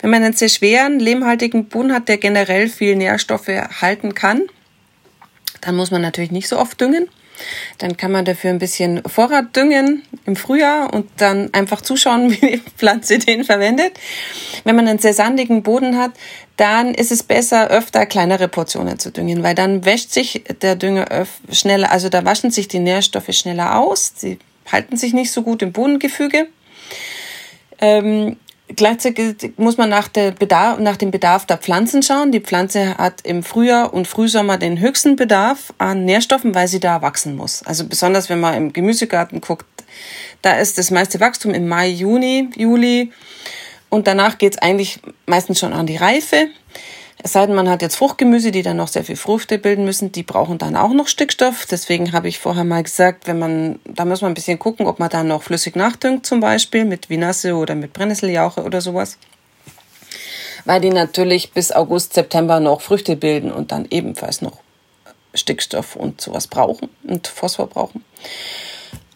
Wenn 0.00 0.08
man 0.08 0.22
einen 0.22 0.32
sehr 0.32 0.48
schweren, 0.48 0.98
lehmhaltigen 0.98 1.68
Boden 1.68 1.92
hat, 1.92 2.08
der 2.08 2.16
generell 2.16 2.70
viel 2.70 2.96
Nährstoffe 2.96 3.48
halten 3.48 4.14
kann, 4.14 4.46
dann 5.60 5.76
muss 5.76 5.90
man 5.90 6.00
natürlich 6.00 6.30
nicht 6.30 6.48
so 6.48 6.58
oft 6.58 6.80
düngen. 6.80 7.10
Dann 7.78 7.96
kann 7.96 8.12
man 8.12 8.24
dafür 8.24 8.50
ein 8.50 8.58
bisschen 8.58 9.02
Vorrat 9.04 9.54
düngen 9.54 10.02
im 10.24 10.36
Frühjahr 10.36 10.92
und 10.92 11.08
dann 11.16 11.52
einfach 11.52 11.80
zuschauen, 11.80 12.30
wie 12.40 12.56
die 12.56 12.62
Pflanze 12.76 13.18
den 13.18 13.44
verwendet. 13.44 13.98
Wenn 14.64 14.76
man 14.76 14.88
einen 14.88 14.98
sehr 14.98 15.14
sandigen 15.14 15.62
Boden 15.62 15.98
hat, 15.98 16.12
dann 16.56 16.94
ist 16.94 17.12
es 17.12 17.22
besser, 17.22 17.68
öfter 17.68 18.06
kleinere 18.06 18.48
Portionen 18.48 18.98
zu 18.98 19.10
düngen, 19.10 19.42
weil 19.42 19.54
dann 19.54 19.84
wäscht 19.84 20.10
sich 20.10 20.42
der 20.62 20.74
Dünger 20.76 21.26
schneller, 21.52 21.92
also 21.92 22.08
da 22.08 22.24
waschen 22.24 22.50
sich 22.50 22.66
die 22.68 22.78
Nährstoffe 22.78 23.32
schneller 23.32 23.78
aus, 23.78 24.12
sie 24.16 24.38
halten 24.70 24.96
sich 24.96 25.12
nicht 25.12 25.30
so 25.30 25.42
gut 25.42 25.62
im 25.62 25.72
Bodengefüge. 25.72 26.48
Ähm, 27.78 28.36
Gleichzeitig 28.74 29.52
muss 29.56 29.76
man 29.76 29.88
nach, 29.88 30.08
Bedarf, 30.08 30.80
nach 30.80 30.96
dem 30.96 31.12
Bedarf 31.12 31.46
der 31.46 31.56
Pflanzen 31.56 32.02
schauen. 32.02 32.32
Die 32.32 32.40
Pflanze 32.40 32.98
hat 32.98 33.20
im 33.22 33.44
Frühjahr 33.44 33.94
und 33.94 34.08
Frühsommer 34.08 34.58
den 34.58 34.80
höchsten 34.80 35.14
Bedarf 35.14 35.72
an 35.78 36.04
Nährstoffen, 36.04 36.54
weil 36.54 36.66
sie 36.66 36.80
da 36.80 37.00
wachsen 37.00 37.36
muss. 37.36 37.62
Also 37.62 37.86
besonders 37.86 38.28
wenn 38.28 38.40
man 38.40 38.54
im 38.54 38.72
Gemüsegarten 38.72 39.40
guckt, 39.40 39.66
da 40.42 40.58
ist 40.58 40.78
das 40.78 40.90
meiste 40.90 41.20
Wachstum 41.20 41.54
im 41.54 41.68
Mai, 41.68 41.88
Juni, 41.88 42.50
Juli. 42.56 43.12
Und 43.88 44.08
danach 44.08 44.36
geht's 44.36 44.58
eigentlich 44.58 44.98
meistens 45.26 45.60
schon 45.60 45.72
an 45.72 45.86
die 45.86 45.96
Reife. 45.96 46.48
Es 47.26 47.32
sei 47.32 47.44
denn, 47.44 47.56
man 47.56 47.68
hat 47.68 47.82
jetzt 47.82 47.96
Fruchtgemüse, 47.96 48.52
die 48.52 48.62
dann 48.62 48.76
noch 48.76 48.86
sehr 48.86 49.02
viel 49.02 49.16
Früchte 49.16 49.58
bilden 49.58 49.84
müssen, 49.84 50.12
die 50.12 50.22
brauchen 50.22 50.58
dann 50.58 50.76
auch 50.76 50.92
noch 50.92 51.08
Stickstoff. 51.08 51.66
Deswegen 51.68 52.12
habe 52.12 52.28
ich 52.28 52.38
vorher 52.38 52.62
mal 52.62 52.84
gesagt, 52.84 53.26
wenn 53.26 53.40
man, 53.40 53.80
da 53.84 54.04
muss 54.04 54.20
man 54.20 54.30
ein 54.30 54.34
bisschen 54.34 54.60
gucken, 54.60 54.86
ob 54.86 55.00
man 55.00 55.10
dann 55.10 55.26
noch 55.26 55.42
flüssig 55.42 55.74
nachdüngt, 55.74 56.24
zum 56.24 56.38
Beispiel 56.38 56.84
mit 56.84 57.10
Vinasse 57.10 57.56
oder 57.56 57.74
mit 57.74 57.92
Brennnesseljauche 57.92 58.62
oder 58.62 58.80
sowas. 58.80 59.18
Weil 60.66 60.80
die 60.80 60.90
natürlich 60.90 61.50
bis 61.50 61.72
August, 61.72 62.14
September 62.14 62.60
noch 62.60 62.80
Früchte 62.80 63.16
bilden 63.16 63.50
und 63.50 63.72
dann 63.72 63.88
ebenfalls 63.90 64.40
noch 64.40 64.58
Stickstoff 65.34 65.96
und 65.96 66.20
sowas 66.20 66.46
brauchen 66.46 66.90
und 67.02 67.26
Phosphor 67.26 67.66
brauchen. 67.66 68.04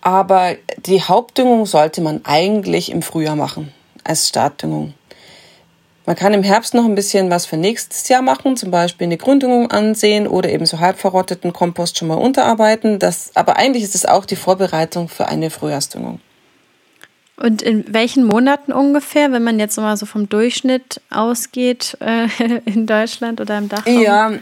Aber 0.01 0.57
die 0.85 1.01
Hauptdüngung 1.01 1.65
sollte 1.65 2.01
man 2.01 2.23
eigentlich 2.25 2.91
im 2.91 3.03
Frühjahr 3.03 3.37
machen, 3.37 3.73
als 4.03 4.29
Startdüngung. 4.29 4.95
Man 6.11 6.17
kann 6.17 6.35
im 6.35 6.43
Herbst 6.43 6.75
noch 6.75 6.87
ein 6.87 6.97
bisschen 6.97 7.31
was 7.31 7.47
für 7.47 7.57
nächstes 7.57 8.09
Jahr 8.09 8.21
machen, 8.21 8.57
zum 8.57 8.73
Beispiel 8.73 9.05
eine 9.05 9.17
Gründüngung 9.17 9.71
ansehen 9.71 10.27
oder 10.27 10.51
eben 10.51 10.67
so 10.67 10.81
halb 10.81 10.99
verrotteten 10.99 11.53
Kompost 11.53 11.99
schon 11.99 12.09
mal 12.09 12.17
unterarbeiten. 12.17 12.99
Das, 12.99 13.31
aber 13.37 13.59
eigentlich 13.59 13.85
ist 13.85 13.95
es 13.95 14.07
auch 14.07 14.25
die 14.25 14.35
Vorbereitung 14.35 15.09
für 15.09 15.29
eine 15.29 15.51
Frühjahrsdüngung. 15.51 16.21
Und 17.37 17.63
in 17.63 17.85
welchen 17.95 18.25
Monaten 18.25 18.73
ungefähr, 18.73 19.31
wenn 19.31 19.45
man 19.45 19.61
jetzt 19.61 19.77
mal 19.77 19.97
so 19.97 20.05
vom 20.05 20.29
Durchschnitt 20.29 21.01
ausgeht 21.11 21.97
äh, 22.01 22.27
in 22.65 22.89
Deutschland 22.89 23.41
oder 23.41 23.59
im 23.59 23.69
Dachraum? 23.69 24.03
Ja, 24.03 24.33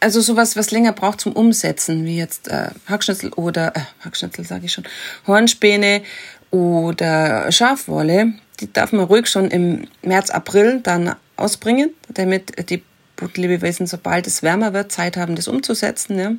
also 0.00 0.20
sowas, 0.20 0.56
was 0.56 0.70
länger 0.72 0.92
braucht 0.92 1.22
zum 1.22 1.32
Umsetzen, 1.32 2.04
wie 2.04 2.18
jetzt 2.18 2.48
äh, 2.48 2.68
Hackschnitzel 2.86 3.32
oder 3.32 3.74
äh, 3.74 3.80
Hackschnitzel 4.04 4.44
sage 4.44 4.66
ich 4.66 4.74
schon, 4.74 4.84
Hornspäne 5.26 6.02
oder 6.50 7.50
Schafwolle 7.52 8.34
die 8.60 8.72
darf 8.72 8.92
man 8.92 9.06
ruhig 9.06 9.26
schon 9.26 9.50
im 9.50 9.86
März, 10.02 10.30
April 10.30 10.80
dann 10.82 11.16
ausbringen, 11.36 11.90
damit 12.08 12.70
die 12.70 12.82
Bodenlebewesen, 13.16 13.86
sobald 13.86 14.26
es 14.26 14.42
wärmer 14.42 14.72
wird, 14.72 14.92
Zeit 14.92 15.16
haben, 15.16 15.36
das 15.36 15.48
umzusetzen. 15.48 16.18
Ja. 16.18 16.32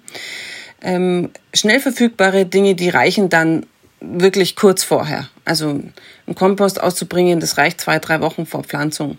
Ähm, 0.81 1.31
schnell 1.53 1.79
verfügbare 1.79 2.45
Dinge, 2.45 2.75
die 2.75 2.89
reichen 2.89 3.29
dann 3.29 3.65
wirklich 3.99 4.55
kurz 4.55 4.83
vorher. 4.83 5.27
Also 5.45 5.69
einen 5.69 6.35
Kompost 6.35 6.81
auszubringen, 6.81 7.39
das 7.39 7.57
reicht 7.57 7.81
zwei, 7.81 7.99
drei 7.99 8.21
Wochen 8.21 8.45
vor 8.45 8.63
Pflanzung. 8.63 9.17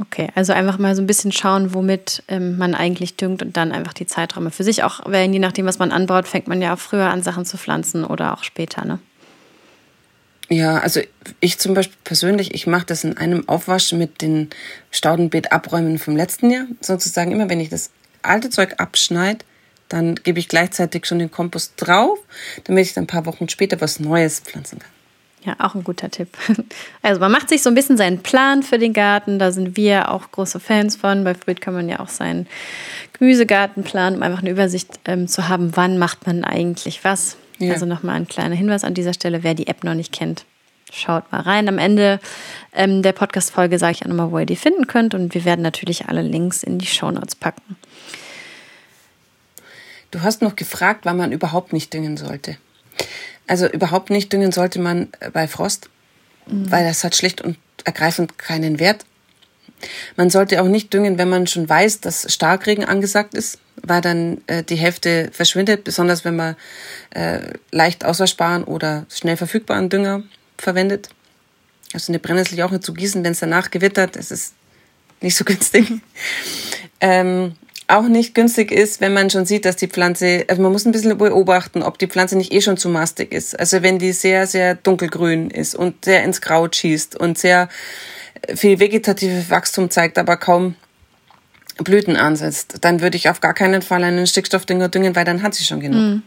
Okay, 0.00 0.28
also 0.34 0.52
einfach 0.52 0.78
mal 0.78 0.94
so 0.94 1.02
ein 1.02 1.06
bisschen 1.06 1.32
schauen, 1.32 1.74
womit 1.74 2.22
ähm, 2.28 2.56
man 2.56 2.74
eigentlich 2.74 3.16
düngt 3.16 3.42
und 3.42 3.56
dann 3.56 3.72
einfach 3.72 3.92
die 3.92 4.06
Zeiträume 4.06 4.50
für 4.50 4.62
sich 4.64 4.82
auch, 4.84 5.00
weil 5.04 5.30
je 5.30 5.40
nachdem, 5.40 5.66
was 5.66 5.78
man 5.78 5.90
anbaut, 5.90 6.28
fängt 6.28 6.46
man 6.46 6.62
ja 6.62 6.74
auch 6.74 6.78
früher 6.78 7.10
an, 7.10 7.22
Sachen 7.22 7.44
zu 7.44 7.58
pflanzen 7.58 8.04
oder 8.04 8.32
auch 8.32 8.44
später, 8.44 8.84
ne? 8.84 9.00
Ja, 10.52 10.78
also 10.78 11.00
ich 11.38 11.58
zum 11.58 11.74
Beispiel 11.74 11.96
persönlich, 12.02 12.54
ich 12.54 12.66
mache 12.66 12.84
das 12.84 13.04
in 13.04 13.16
einem 13.16 13.48
Aufwasch 13.48 13.92
mit 13.92 14.20
den 14.20 14.50
Staudenbeet 14.90 15.52
abräumen 15.52 15.98
vom 16.00 16.16
letzten 16.16 16.50
Jahr. 16.50 16.66
Sozusagen 16.80 17.30
immer, 17.30 17.48
wenn 17.48 17.60
ich 17.60 17.68
das 17.68 17.90
alte 18.22 18.50
Zeug 18.50 18.74
abschneide, 18.78 19.44
dann 19.88 20.16
gebe 20.16 20.40
ich 20.40 20.48
gleichzeitig 20.48 21.06
schon 21.06 21.20
den 21.20 21.30
Kompost 21.30 21.74
drauf, 21.76 22.18
damit 22.64 22.84
ich 22.86 22.94
dann 22.94 23.04
ein 23.04 23.06
paar 23.06 23.26
Wochen 23.26 23.48
später 23.48 23.80
was 23.80 24.00
Neues 24.00 24.40
pflanzen 24.40 24.80
kann. 24.80 24.90
Ja, 25.44 25.54
auch 25.58 25.74
ein 25.74 25.84
guter 25.84 26.10
Tipp. 26.10 26.28
Also 27.02 27.20
man 27.20 27.32
macht 27.32 27.48
sich 27.48 27.62
so 27.62 27.70
ein 27.70 27.74
bisschen 27.74 27.96
seinen 27.96 28.22
Plan 28.22 28.62
für 28.62 28.78
den 28.78 28.92
Garten. 28.92 29.38
Da 29.38 29.52
sind 29.52 29.76
wir 29.76 30.10
auch 30.10 30.32
große 30.32 30.60
Fans 30.60 30.96
von. 30.96 31.24
Bei 31.24 31.34
Fruit 31.34 31.60
kann 31.60 31.72
man 31.74 31.88
ja 31.88 32.00
auch 32.00 32.08
seinen 32.08 32.46
Gemüsegarten 33.18 33.84
planen, 33.84 34.16
um 34.16 34.22
einfach 34.22 34.40
eine 34.40 34.50
Übersicht 34.50 35.00
ähm, 35.06 35.28
zu 35.28 35.48
haben, 35.48 35.76
wann 35.76 35.96
macht 35.96 36.26
man 36.26 36.44
eigentlich 36.44 37.04
was. 37.04 37.36
Ja. 37.60 37.74
Also 37.74 37.86
nochmal 37.86 38.16
ein 38.16 38.26
kleiner 38.26 38.54
Hinweis 38.54 38.84
an 38.84 38.94
dieser 38.94 39.12
Stelle, 39.12 39.42
wer 39.42 39.54
die 39.54 39.66
App 39.66 39.84
noch 39.84 39.94
nicht 39.94 40.12
kennt. 40.12 40.44
Schaut 40.92 41.30
mal 41.30 41.42
rein. 41.42 41.68
Am 41.68 41.78
Ende 41.78 42.18
ähm, 42.72 43.02
der 43.02 43.12
Podcast-Folge 43.12 43.78
sage 43.78 43.92
ich 43.92 44.02
auch 44.02 44.08
nochmal, 44.08 44.32
wo 44.32 44.38
ihr 44.38 44.46
die 44.46 44.56
finden 44.56 44.86
könnt. 44.86 45.14
Und 45.14 45.34
wir 45.34 45.44
werden 45.44 45.62
natürlich 45.62 46.06
alle 46.06 46.22
Links 46.22 46.62
in 46.62 46.78
die 46.78 46.86
Shownotes 46.86 47.36
packen. 47.36 47.76
Du 50.10 50.22
hast 50.22 50.42
noch 50.42 50.56
gefragt, 50.56 51.04
wann 51.04 51.16
man 51.16 51.30
überhaupt 51.30 51.72
nicht 51.72 51.94
düngen 51.94 52.16
sollte. 52.16 52.56
Also 53.46 53.68
überhaupt 53.68 54.10
nicht 54.10 54.32
düngen 54.32 54.52
sollte 54.52 54.80
man 54.80 55.08
bei 55.32 55.46
Frost, 55.46 55.90
mhm. 56.46 56.70
weil 56.70 56.84
das 56.84 57.04
hat 57.04 57.14
schlicht 57.14 57.40
und 57.40 57.56
ergreifend 57.84 58.38
keinen 58.38 58.80
Wert. 58.80 59.04
Man 60.16 60.30
sollte 60.30 60.60
auch 60.62 60.66
nicht 60.66 60.92
düngen, 60.92 61.18
wenn 61.18 61.28
man 61.28 61.46
schon 61.46 61.68
weiß, 61.68 62.00
dass 62.00 62.32
Starkregen 62.32 62.84
angesagt 62.84 63.34
ist, 63.34 63.58
weil 63.82 64.00
dann 64.00 64.40
äh, 64.46 64.62
die 64.62 64.76
Hälfte 64.76 65.30
verschwindet, 65.32 65.84
besonders 65.84 66.24
wenn 66.24 66.36
man 66.36 66.56
äh, 67.10 67.40
leicht 67.70 68.04
auswaschbaren 68.04 68.64
oder 68.64 69.06
schnell 69.10 69.36
verfügbaren 69.36 69.88
Dünger 69.88 70.22
verwendet. 70.58 71.08
Also 71.92 72.12
eine 72.12 72.18
Brennnessel 72.18 72.60
auch 72.62 72.70
nicht 72.70 72.84
zu 72.84 72.94
gießen, 72.94 73.24
wenn 73.24 73.32
es 73.32 73.40
danach 73.40 73.70
gewittert, 73.70 74.16
das 74.16 74.30
ist 74.30 74.54
nicht 75.20 75.36
so 75.36 75.44
günstig. 75.46 75.88
ähm, 77.00 77.54
auch 77.90 78.06
nicht 78.06 78.34
günstig 78.34 78.70
ist, 78.70 79.00
wenn 79.00 79.12
man 79.12 79.30
schon 79.30 79.46
sieht, 79.46 79.64
dass 79.64 79.76
die 79.76 79.88
Pflanze, 79.88 80.44
also 80.48 80.62
man 80.62 80.70
muss 80.70 80.84
ein 80.84 80.92
bisschen 80.92 81.18
beobachten, 81.18 81.82
ob 81.82 81.98
die 81.98 82.06
Pflanze 82.06 82.38
nicht 82.38 82.52
eh 82.52 82.60
schon 82.60 82.76
zu 82.76 82.88
mastig 82.88 83.32
ist. 83.32 83.58
Also 83.58 83.82
wenn 83.82 83.98
die 83.98 84.12
sehr, 84.12 84.46
sehr 84.46 84.76
dunkelgrün 84.76 85.50
ist 85.50 85.74
und 85.74 86.04
sehr 86.04 86.22
ins 86.22 86.40
Grau 86.40 86.68
schießt 86.70 87.16
und 87.16 87.36
sehr 87.36 87.68
viel 88.54 88.78
vegetatives 88.78 89.50
Wachstum 89.50 89.90
zeigt, 89.90 90.18
aber 90.18 90.36
kaum 90.36 90.76
Blüten 91.82 92.16
ansetzt, 92.16 92.78
dann 92.82 93.00
würde 93.00 93.16
ich 93.16 93.28
auf 93.28 93.40
gar 93.40 93.54
keinen 93.54 93.82
Fall 93.82 94.04
einen 94.04 94.26
Stickstoffdünger 94.26 94.88
düngen, 94.88 95.16
weil 95.16 95.24
dann 95.24 95.42
hat 95.42 95.54
sie 95.54 95.64
schon 95.64 95.80
genug. 95.80 96.00
Mhm. 96.00 96.22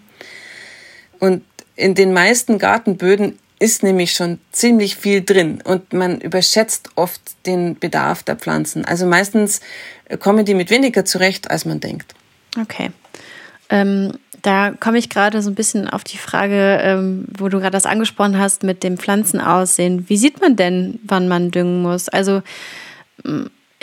Und 1.20 1.44
in 1.76 1.96
den 1.96 2.14
meisten 2.14 2.60
Gartenböden 2.60 3.40
ist 3.60 3.82
nämlich 3.82 4.12
schon 4.12 4.40
ziemlich 4.52 4.98
viel 4.98 5.24
drin 5.24 5.62
und 5.64 5.94
man 5.94 6.20
überschätzt 6.20 6.90
oft 6.96 7.22
den 7.46 7.80
Bedarf 7.80 8.24
der 8.24 8.36
Pflanzen. 8.36 8.84
Also 8.84 9.06
meistens 9.06 9.62
kommen 10.20 10.44
die 10.44 10.54
mit 10.54 10.70
weniger 10.70 11.06
zurecht, 11.06 11.50
als 11.50 11.64
man 11.64 11.80
denkt. 11.80 12.14
Okay. 12.60 12.92
Ähm, 13.70 14.14
da 14.42 14.72
komme 14.72 14.98
ich 14.98 15.10
gerade 15.10 15.42
so 15.42 15.50
ein 15.50 15.56
bisschen 15.56 15.90
auf 15.90 16.04
die 16.04 16.18
Frage, 16.18 16.80
ähm, 16.82 17.26
wo 17.38 17.48
du 17.48 17.60
gerade 17.60 17.72
das 17.72 17.86
angesprochen 17.86 18.38
hast 18.38 18.64
mit 18.64 18.84
dem 18.84 18.98
Pflanzenaussehen. 18.98 20.10
Wie 20.10 20.18
sieht 20.18 20.42
man 20.42 20.58
denn, 20.58 21.00
wann 21.06 21.30
man 21.30 21.50
düngen 21.50 21.82
muss? 21.82 22.10
Also, 22.10 22.44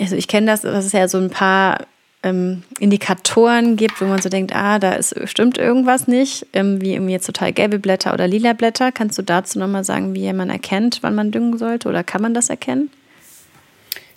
also 0.01 0.17
ich 0.17 0.29
kenne 0.29 0.47
das, 0.47 0.63
dass 0.63 0.85
es 0.85 0.93
ja 0.93 1.07
so 1.09 1.19
ein 1.19 1.31
paar 1.31 1.87
ähm, 2.23 2.63
Indikatoren 2.79 3.77
gibt, 3.77 4.01
wo 4.01 4.07
man 4.07 4.21
so 4.21 4.29
denkt, 4.29 4.55
ah, 4.55 4.79
da 4.79 4.93
ist, 4.93 5.15
stimmt 5.29 5.59
irgendwas 5.59 6.07
nicht, 6.07 6.47
ähm, 6.53 6.81
wie 6.81 6.95
jetzt 6.95 7.27
total 7.27 7.53
gelbe 7.53 7.79
Blätter 7.79 8.13
oder 8.13 8.27
lila 8.27 8.53
Blätter. 8.53 8.93
Kannst 8.93 9.19
du 9.19 9.23
dazu 9.23 9.59
nochmal 9.59 9.85
sagen, 9.85 10.15
wie 10.15 10.33
man 10.33 10.51
erkennt, 10.51 10.99
wann 11.03 11.15
man 11.15 11.31
düngen 11.31 11.59
sollte 11.59 11.89
oder 11.89 12.05
kann 12.05 12.23
man 12.23 12.35
das 12.35 12.51
erkennen? 12.51 12.91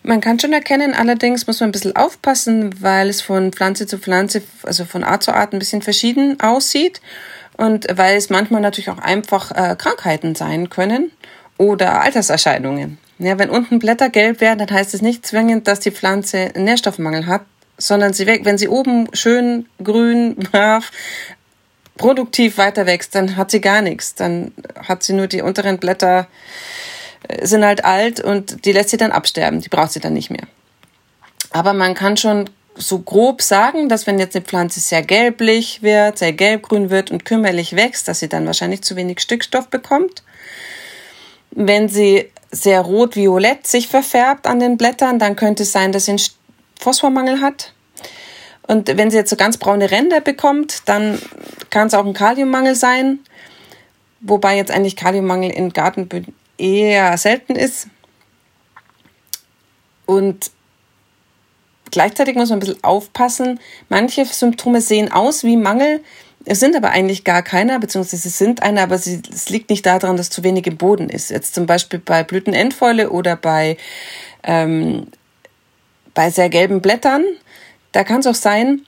Man 0.06 0.20
kann 0.20 0.38
schon 0.38 0.52
erkennen, 0.52 0.94
allerdings 0.94 1.48
muss 1.48 1.62
man 1.62 1.70
ein 1.70 1.72
bisschen 1.72 1.96
aufpassen, 1.96 2.82
weil 2.82 3.08
es 3.08 3.22
von 3.22 3.54
Pflanze 3.54 3.88
zu 3.88 3.98
Pflanze, 3.98 4.44
also 4.64 4.84
von 4.84 5.06
Art 5.06 5.24
zu 5.24 5.34
Art 5.34 5.54
ein 5.54 5.60
bisschen 5.60 5.82
verschieden 5.82 6.42
aussieht 6.42 7.00
und 7.56 7.88
weil 7.96 8.18
es 8.18 8.30
manchmal 8.30 8.60
natürlich 8.60 8.90
auch 8.90 8.98
einfach 8.98 9.52
äh, 9.52 9.78
Krankheiten 9.78 10.36
sein 10.36 10.70
können 10.70 11.12
oder 11.58 12.02
Alterserscheinungen. 12.02 12.98
Ja, 13.26 13.40
wenn 13.40 13.50
unten 13.50 13.80
Blätter 13.80 14.10
gelb 14.10 14.42
werden, 14.42 14.60
dann 14.60 14.72
heißt 14.72 14.94
es 14.94 15.02
nicht 15.02 15.26
zwingend, 15.26 15.68
dass 15.68 15.80
die 15.80 15.92
Pflanze 15.92 16.52
einen 16.54 16.66
Nährstoffmangel 16.66 17.26
hat, 17.26 17.44
sondern 17.78 18.14
sie 18.14 18.28
wenn 18.28 18.58
sie 18.58 18.68
oben 18.68 19.08
schön 19.14 19.68
grün, 19.82 20.36
brav, 20.36 20.92
produktiv 21.98 22.58
weiter 22.58 22.86
wächst, 22.86 23.16
dann 23.16 23.36
hat 23.36 23.52
sie 23.52 23.62
gar 23.62 23.82
nichts. 23.82 24.16
Dann 24.16 24.52
hat 24.88 25.04
sie 25.04 25.14
nur 25.14 25.28
die 25.28 25.42
unteren 25.42 25.78
Blätter 25.78 26.28
äh, 27.28 27.46
sind 27.46 27.64
halt 27.64 27.86
alt 27.86 28.20
und 28.20 28.66
die 28.66 28.72
lässt 28.72 28.90
sie 28.90 28.98
dann 28.98 29.12
absterben. 29.12 29.62
Die 29.62 29.70
braucht 29.70 29.92
sie 29.92 30.00
dann 30.00 30.14
nicht 30.14 30.30
mehr. 30.30 30.48
Aber 31.52 31.74
man 31.74 31.94
kann 31.94 32.18
schon 32.18 32.50
so 32.76 33.00
grob 33.00 33.42
sagen, 33.42 33.88
dass 33.88 34.08
wenn 34.08 34.18
jetzt 34.18 34.36
eine 34.36 34.44
Pflanze 34.46 34.80
sehr 34.80 35.04
gelblich 35.04 35.84
wird, 35.84 36.18
sehr 36.18 36.34
gelbgrün 36.34 36.90
wird 36.90 37.12
und 37.12 37.26
kümmerlich 37.26 37.76
wächst, 37.76 38.08
dass 38.08 38.20
sie 38.20 38.30
dann 38.30 38.48
wahrscheinlich 38.48 38.82
zu 38.82 38.96
wenig 38.96 39.20
Stickstoff 39.20 39.68
bekommt. 39.68 40.24
Wenn 41.52 41.88
sie 41.88 42.32
sehr 42.54 42.82
rot-violett 42.82 43.66
sich 43.66 43.88
verfärbt 43.88 44.46
an 44.46 44.60
den 44.60 44.78
Blättern, 44.78 45.18
dann 45.18 45.36
könnte 45.36 45.64
es 45.64 45.72
sein, 45.72 45.92
dass 45.92 46.06
sie 46.06 46.12
einen 46.12 46.22
Phosphormangel 46.80 47.42
hat. 47.42 47.74
Und 48.68 48.96
wenn 48.96 49.10
sie 49.10 49.18
jetzt 49.18 49.32
so 49.32 49.36
ganz 49.36 49.58
braune 49.58 49.92
Ränder 49.92 50.22
bekommt, 50.22 50.88
dann 50.88 51.20
kann 51.70 51.88
es 51.88 51.94
auch 51.94 52.06
ein 52.06 52.14
Kaliummangel 52.14 52.76
sein. 52.76 53.20
Wobei 54.22 54.56
jetzt 54.56 54.72
eigentlich 54.72 54.96
Kaliummangel 54.96 55.50
in 55.50 55.74
Gartenböden 55.74 56.34
eher 56.58 57.18
selten 57.18 57.56
ist. 57.56 57.88
Und 60.06 60.52
gleichzeitig 61.92 62.36
muss 62.36 62.50
man 62.50 62.58
ein 62.58 62.60
bisschen 62.62 62.84
aufpassen. 62.84 63.60
Manche 63.90 64.26
Symptome 64.26 64.80
sehen 64.80 65.12
aus 65.12 65.44
wie 65.44 65.58
Mangel, 65.58 66.04
es 66.46 66.60
sind 66.60 66.76
aber 66.76 66.92
eigentlich 66.92 67.24
gar 67.24 67.42
keiner, 67.42 67.80
beziehungsweise 67.80 68.28
es 68.28 68.38
sind 68.38 68.64
einer, 68.64 68.84
aber 68.84 68.98
sie, 68.98 69.22
es 69.34 69.50
liegt 69.50 69.70
nicht 69.70 69.86
daran, 69.86 70.18
dass 70.18 70.30
zu 70.30 70.44
wenig 70.44 70.68
im 70.68 70.78
Boden 70.78 71.10
ist. 71.10 71.30
Jetzt 71.30 71.56
zum 71.56 71.66
Beispiel 71.66 72.00
bei 72.00 72.24
Blütenendfäule 72.24 73.10
oder 73.12 73.36
bei, 73.36 73.78
ähm, 74.44 75.08
bei 76.14 76.30
sehr 76.30 76.50
gelben 76.50 76.82
Blättern. 76.82 77.24
Da 77.92 78.04
kann 78.04 78.20
es 78.20 78.28
auch 78.28 78.36
sein, 78.36 78.82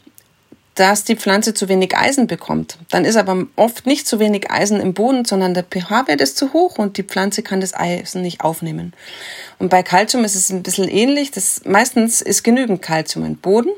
dass 0.75 1.05
die 1.05 1.15
Pflanze 1.15 1.53
zu 1.53 1.69
wenig 1.69 1.95
Eisen 1.95 2.27
bekommt. 2.27 2.77
Dann 2.89 3.05
ist 3.05 3.15
aber 3.15 3.47
oft 3.55 3.85
nicht 3.85 4.07
zu 4.07 4.19
wenig 4.19 4.51
Eisen 4.51 4.81
im 4.81 4.93
Boden, 4.93 5.23
sondern 5.23 5.53
der 5.53 5.63
pH-Wert 5.63 6.19
ist 6.19 6.37
zu 6.37 6.51
hoch 6.51 6.77
und 6.77 6.97
die 6.97 7.03
Pflanze 7.03 7.43
kann 7.43 7.61
das 7.61 7.73
Eisen 7.73 8.21
nicht 8.21 8.41
aufnehmen. 8.41 8.91
Und 9.57 9.69
bei 9.69 9.83
Kalzium 9.83 10.25
ist 10.25 10.35
es 10.35 10.49
ein 10.49 10.63
bisschen 10.63 10.89
ähnlich. 10.89 11.31
Das, 11.31 11.61
meistens 11.63 12.21
ist 12.21 12.43
genügend 12.43 12.81
Kalzium 12.81 13.25
im 13.25 13.37
Boden, 13.37 13.71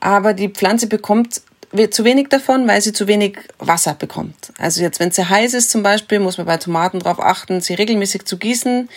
aber 0.00 0.32
die 0.32 0.48
Pflanze 0.48 0.86
bekommt 0.86 1.42
zu 1.90 2.04
wenig 2.04 2.28
davon, 2.28 2.66
weil 2.66 2.80
sie 2.80 2.92
zu 2.92 3.06
wenig 3.06 3.38
Wasser 3.58 3.94
bekommt. 3.94 4.52
Also 4.58 4.82
jetzt, 4.82 5.00
wenn 5.00 5.10
sehr 5.10 5.28
heiß 5.28 5.54
ist 5.54 5.70
zum 5.70 5.82
Beispiel, 5.82 6.18
muss 6.18 6.38
man 6.38 6.46
bei 6.46 6.56
Tomaten 6.56 6.98
darauf 7.00 7.20
achten, 7.20 7.60
sie 7.60 7.74
regelmäßig 7.74 8.24
zu 8.24 8.38
gießen. 8.38 8.88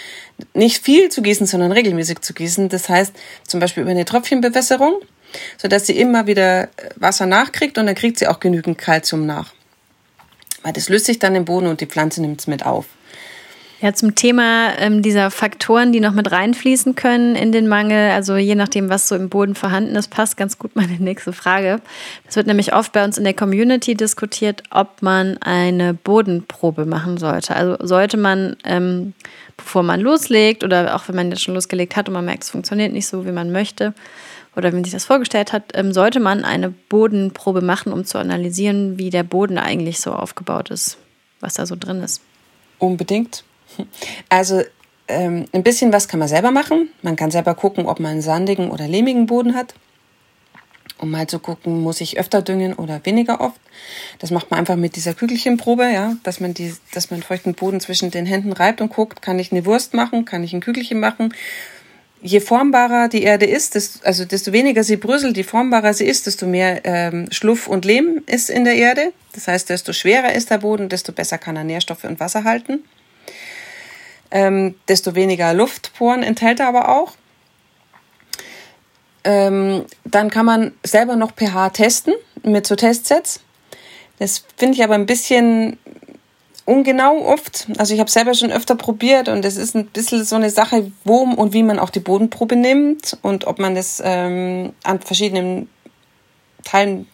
Nicht 0.53 0.83
viel 0.83 1.09
zu 1.09 1.21
gießen, 1.21 1.47
sondern 1.47 1.71
regelmäßig 1.71 2.21
zu 2.21 2.33
gießen. 2.33 2.69
Das 2.69 2.89
heißt 2.89 3.13
zum 3.47 3.59
Beispiel 3.59 3.83
über 3.83 3.91
eine 3.91 4.05
Tröpfchenbewässerung 4.05 5.01
sodass 5.57 5.87
sie 5.87 5.99
immer 5.99 6.27
wieder 6.27 6.63
äh, 6.63 6.67
Wasser 6.95 7.25
nachkriegt 7.25 7.77
und 7.77 7.85
dann 7.85 7.95
kriegt 7.95 8.19
sie 8.19 8.27
auch 8.27 8.39
genügend 8.39 8.77
Kalzium 8.77 9.25
nach. 9.25 9.53
Weil 10.63 10.73
das 10.73 10.89
löst 10.89 11.05
sich 11.05 11.19
dann 11.19 11.35
im 11.35 11.45
Boden 11.45 11.67
und 11.67 11.81
die 11.81 11.85
Pflanze 11.85 12.21
nimmt 12.21 12.41
es 12.41 12.47
mit 12.47 12.65
auf. 12.65 12.85
Ja, 13.81 13.93
zum 13.93 14.13
Thema 14.13 14.77
ähm, 14.77 15.01
dieser 15.01 15.31
Faktoren, 15.31 15.93
die 15.93 16.01
noch 16.01 16.11
mit 16.11 16.29
reinfließen 16.31 16.95
können 16.95 17.35
in 17.35 17.53
den 17.53 17.69
Mangel, 17.69 18.11
also 18.11 18.35
je 18.35 18.55
nachdem, 18.55 18.89
was 18.89 19.07
so 19.07 19.15
im 19.15 19.29
Boden 19.29 19.55
vorhanden 19.55 19.95
ist, 19.95 20.09
passt 20.09 20.35
ganz 20.35 20.57
gut 20.57 20.75
meine 20.75 20.93
nächste 20.99 21.31
Frage. 21.31 21.79
Es 22.27 22.35
wird 22.35 22.47
nämlich 22.47 22.73
oft 22.73 22.91
bei 22.91 23.05
uns 23.05 23.17
in 23.17 23.23
der 23.23 23.33
Community 23.33 23.95
diskutiert, 23.95 24.63
ob 24.69 25.01
man 25.01 25.37
eine 25.37 25.93
Bodenprobe 25.93 26.85
machen 26.85 27.17
sollte. 27.17 27.55
Also 27.55 27.77
sollte 27.79 28.17
man, 28.17 28.57
ähm, 28.65 29.13
bevor 29.55 29.83
man 29.83 30.01
loslegt 30.01 30.65
oder 30.65 30.93
auch 30.93 31.07
wenn 31.07 31.15
man 31.15 31.29
jetzt 31.29 31.43
schon 31.43 31.55
losgelegt 31.55 31.95
hat 31.95 32.09
und 32.09 32.15
man 32.15 32.25
merkt, 32.25 32.43
es 32.43 32.49
funktioniert 32.49 32.91
nicht 32.91 33.07
so, 33.07 33.25
wie 33.25 33.31
man 33.31 33.51
möchte, 33.53 33.93
oder 34.57 34.73
wenn 34.73 34.83
sich 34.83 34.91
das 34.91 35.05
vorgestellt 35.05 35.53
hat, 35.53 35.71
ähm, 35.73 35.93
sollte 35.93 36.19
man 36.19 36.43
eine 36.43 36.69
Bodenprobe 36.69 37.61
machen, 37.61 37.93
um 37.93 38.03
zu 38.03 38.17
analysieren, 38.17 38.97
wie 38.97 39.09
der 39.09 39.23
Boden 39.23 39.57
eigentlich 39.57 40.01
so 40.01 40.11
aufgebaut 40.11 40.69
ist, 40.69 40.97
was 41.39 41.53
da 41.53 41.65
so 41.65 41.77
drin 41.79 42.03
ist. 42.03 42.19
Unbedingt. 42.77 43.45
Also 44.29 44.61
ähm, 45.07 45.45
ein 45.53 45.63
bisschen 45.63 45.91
was 45.91 46.07
kann 46.07 46.19
man 46.19 46.27
selber 46.27 46.51
machen. 46.51 46.89
Man 47.01 47.15
kann 47.15 47.31
selber 47.31 47.55
gucken, 47.55 47.87
ob 47.87 47.99
man 47.99 48.11
einen 48.11 48.21
sandigen 48.21 48.69
oder 48.69 48.87
lehmigen 48.87 49.25
Boden 49.25 49.55
hat. 49.55 49.73
Um 50.99 51.11
mal 51.11 51.27
zu 51.27 51.39
gucken, 51.39 51.81
muss 51.81 52.01
ich 52.01 52.19
öfter 52.19 52.41
düngen 52.41 52.73
oder 52.73 52.99
weniger 53.05 53.39
oft. 53.39 53.59
Das 54.19 54.31
macht 54.31 54.51
man 54.51 54.59
einfach 54.59 54.75
mit 54.75 54.97
dieser 54.97 55.13
Kügelchenprobe, 55.13 55.89
ja, 55.91 56.17
dass 56.23 56.41
man 56.41 56.53
die, 56.53 56.75
dass 56.93 57.09
man 57.09 57.23
feuchten 57.23 57.53
Boden 57.53 57.79
zwischen 57.79 58.11
den 58.11 58.25
Händen 58.25 58.51
reibt 58.51 58.81
und 58.81 58.93
guckt, 58.93 59.21
kann 59.21 59.39
ich 59.39 59.51
eine 59.51 59.65
Wurst 59.65 59.93
machen, 59.93 60.25
kann 60.25 60.43
ich 60.43 60.53
ein 60.53 60.59
Kügelchen 60.59 60.99
machen 60.99 61.33
je 62.21 62.39
formbarer 62.39 63.07
die 63.07 63.23
Erde 63.23 63.45
ist, 63.45 63.75
desto, 63.75 63.99
also 64.03 64.25
desto 64.25 64.51
weniger 64.51 64.83
sie 64.83 64.97
bröselt, 64.97 65.37
je 65.37 65.43
formbarer 65.43 65.93
sie 65.93 66.05
ist, 66.05 66.27
desto 66.27 66.45
mehr 66.45 66.81
ähm, 66.83 67.27
Schluff 67.31 67.67
und 67.67 67.85
Lehm 67.85 68.21
ist 68.25 68.49
in 68.49 68.65
der 68.65 68.75
Erde. 68.75 69.13
Das 69.33 69.47
heißt, 69.47 69.69
desto 69.69 69.93
schwerer 69.93 70.33
ist 70.33 70.49
der 70.49 70.59
Boden, 70.59 70.89
desto 70.89 71.11
besser 71.11 71.37
kann 71.37 71.55
er 71.55 71.63
Nährstoffe 71.63 72.03
und 72.03 72.19
Wasser 72.19 72.43
halten. 72.43 72.83
Ähm, 74.31 74.75
desto 74.87 75.15
weniger 75.15 75.53
Luftporen 75.53 76.23
enthält 76.23 76.59
er 76.59 76.67
aber 76.67 76.89
auch. 76.89 77.13
Ähm, 79.23 79.85
dann 80.05 80.29
kann 80.29 80.45
man 80.45 80.73
selber 80.83 81.15
noch 81.15 81.31
pH 81.31 81.69
testen 81.71 82.13
mit 82.43 82.67
so 82.67 82.75
Testsets. 82.75 83.41
Das 84.19 84.43
finde 84.57 84.75
ich 84.75 84.83
aber 84.83 84.95
ein 84.95 85.05
bisschen 85.05 85.77
ungenau 86.65 87.25
oft. 87.25 87.67
Also 87.77 87.93
ich 87.93 87.99
habe 87.99 88.11
selber 88.11 88.35
schon 88.35 88.51
öfter 88.51 88.75
probiert 88.75 89.27
und 89.27 89.43
es 89.43 89.57
ist 89.57 89.75
ein 89.75 89.87
bisschen 89.87 90.23
so 90.23 90.35
eine 90.35 90.51
Sache, 90.51 90.91
wo 91.03 91.21
und 91.21 91.53
wie 91.53 91.63
man 91.63 91.79
auch 91.79 91.89
die 91.89 91.99
Bodenprobe 91.99 92.55
nimmt 92.55 93.17
und 93.23 93.47
ob 93.47 93.57
man 93.57 93.73
das 93.73 94.01
ähm, 94.05 94.73
an 94.83 94.99
verschiedenen 94.99 95.67
Teilen 96.63 97.07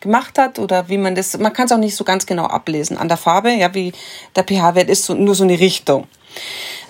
gemacht 0.00 0.38
hat 0.38 0.58
oder 0.58 0.88
wie 0.88 0.98
man 0.98 1.14
das, 1.14 1.36
man 1.38 1.52
kann 1.52 1.66
es 1.66 1.72
auch 1.72 1.78
nicht 1.78 1.94
so 1.94 2.04
ganz 2.04 2.26
genau 2.26 2.44
ablesen 2.44 2.96
an 2.96 3.08
der 3.08 3.16
Farbe, 3.16 3.50
ja, 3.52 3.74
wie 3.74 3.92
der 4.34 4.44
pH-Wert 4.44 4.88
ist 4.88 5.04
so, 5.04 5.14
nur 5.14 5.34
so 5.34 5.44
eine 5.44 5.60
Richtung. 5.60 6.06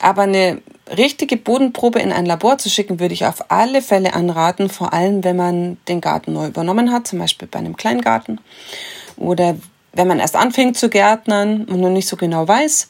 Aber 0.00 0.22
eine 0.22 0.60
richtige 0.96 1.36
Bodenprobe 1.36 2.00
in 2.00 2.12
ein 2.12 2.26
Labor 2.26 2.58
zu 2.58 2.68
schicken, 2.68 3.00
würde 3.00 3.14
ich 3.14 3.24
auf 3.24 3.50
alle 3.50 3.82
Fälle 3.82 4.14
anraten, 4.14 4.68
vor 4.68 4.92
allem 4.92 5.24
wenn 5.24 5.36
man 5.36 5.78
den 5.88 6.00
Garten 6.00 6.32
neu 6.32 6.46
übernommen 6.46 6.92
hat, 6.92 7.06
zum 7.06 7.18
Beispiel 7.18 7.48
bei 7.48 7.58
einem 7.58 7.76
Kleingarten 7.76 8.40
oder 9.16 9.56
wenn 9.92 10.08
man 10.08 10.20
erst 10.20 10.36
anfängt 10.36 10.76
zu 10.76 10.88
gärtnern 10.88 11.64
und 11.64 11.80
noch 11.80 11.90
nicht 11.90 12.08
so 12.08 12.16
genau 12.16 12.48
weiß. 12.48 12.88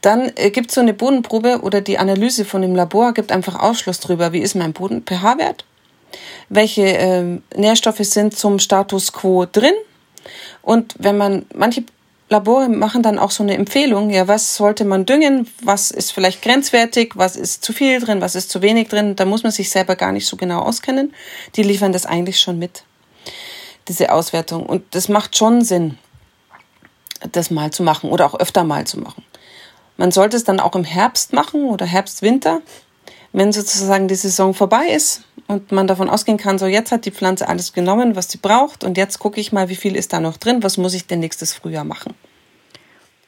Dann 0.00 0.30
äh, 0.36 0.50
gibt 0.50 0.68
es 0.68 0.76
so 0.76 0.80
eine 0.80 0.94
Bodenprobe 0.94 1.60
oder 1.62 1.80
die 1.80 1.98
Analyse 1.98 2.44
von 2.44 2.62
dem 2.62 2.76
Labor 2.76 3.12
gibt 3.12 3.32
einfach 3.32 3.58
Aufschluss 3.58 4.00
darüber, 4.00 4.32
wie 4.32 4.38
ist 4.38 4.54
mein 4.54 4.72
Boden-pH-Wert, 4.72 5.64
welche 6.48 6.86
äh, 6.86 7.40
Nährstoffe 7.56 8.04
sind 8.04 8.36
zum 8.36 8.58
Status 8.58 9.12
quo 9.12 9.46
drin. 9.50 9.74
Und 10.62 10.94
wenn 10.98 11.16
man, 11.16 11.46
manche 11.54 11.84
Labore 12.28 12.68
machen 12.68 13.02
dann 13.02 13.20
auch 13.20 13.30
so 13.30 13.44
eine 13.44 13.54
Empfehlung, 13.54 14.10
ja, 14.10 14.26
was 14.26 14.56
sollte 14.56 14.84
man 14.84 15.06
düngen, 15.06 15.48
was 15.62 15.92
ist 15.92 16.10
vielleicht 16.12 16.42
grenzwertig, 16.42 17.12
was 17.14 17.36
ist 17.36 17.64
zu 17.64 17.72
viel 17.72 18.00
drin, 18.00 18.20
was 18.20 18.34
ist 18.34 18.50
zu 18.50 18.62
wenig 18.62 18.88
drin, 18.88 19.14
da 19.14 19.24
muss 19.24 19.44
man 19.44 19.52
sich 19.52 19.70
selber 19.70 19.94
gar 19.94 20.10
nicht 20.10 20.26
so 20.26 20.36
genau 20.36 20.60
auskennen. 20.60 21.14
Die 21.54 21.62
liefern 21.62 21.92
das 21.92 22.04
eigentlich 22.04 22.40
schon 22.40 22.58
mit, 22.58 22.82
diese 23.86 24.10
Auswertung. 24.12 24.66
Und 24.66 24.82
das 24.96 25.08
macht 25.08 25.36
schon 25.36 25.62
Sinn, 25.62 25.98
das 27.30 27.50
mal 27.52 27.70
zu 27.70 27.84
machen 27.84 28.10
oder 28.10 28.26
auch 28.26 28.38
öfter 28.38 28.64
mal 28.64 28.86
zu 28.86 28.98
machen. 28.98 29.24
Man 29.96 30.10
sollte 30.10 30.36
es 30.36 30.44
dann 30.44 30.60
auch 30.60 30.74
im 30.74 30.84
Herbst 30.84 31.32
machen 31.32 31.64
oder 31.64 31.86
Herbst, 31.86 32.22
Winter, 32.22 32.60
wenn 33.36 33.52
sozusagen 33.52 34.08
die 34.08 34.14
Saison 34.14 34.54
vorbei 34.54 34.86
ist 34.88 35.20
und 35.46 35.70
man 35.70 35.86
davon 35.86 36.08
ausgehen 36.08 36.38
kann, 36.38 36.58
so 36.58 36.64
jetzt 36.64 36.90
hat 36.90 37.04
die 37.04 37.10
Pflanze 37.10 37.46
alles 37.48 37.74
genommen, 37.74 38.16
was 38.16 38.30
sie 38.30 38.38
braucht 38.38 38.82
und 38.82 38.96
jetzt 38.96 39.18
gucke 39.18 39.38
ich 39.38 39.52
mal, 39.52 39.68
wie 39.68 39.76
viel 39.76 39.94
ist 39.94 40.14
da 40.14 40.20
noch 40.20 40.38
drin, 40.38 40.62
was 40.62 40.78
muss 40.78 40.94
ich 40.94 41.06
denn 41.06 41.20
nächstes 41.20 41.52
Frühjahr 41.52 41.84
machen. 41.84 42.14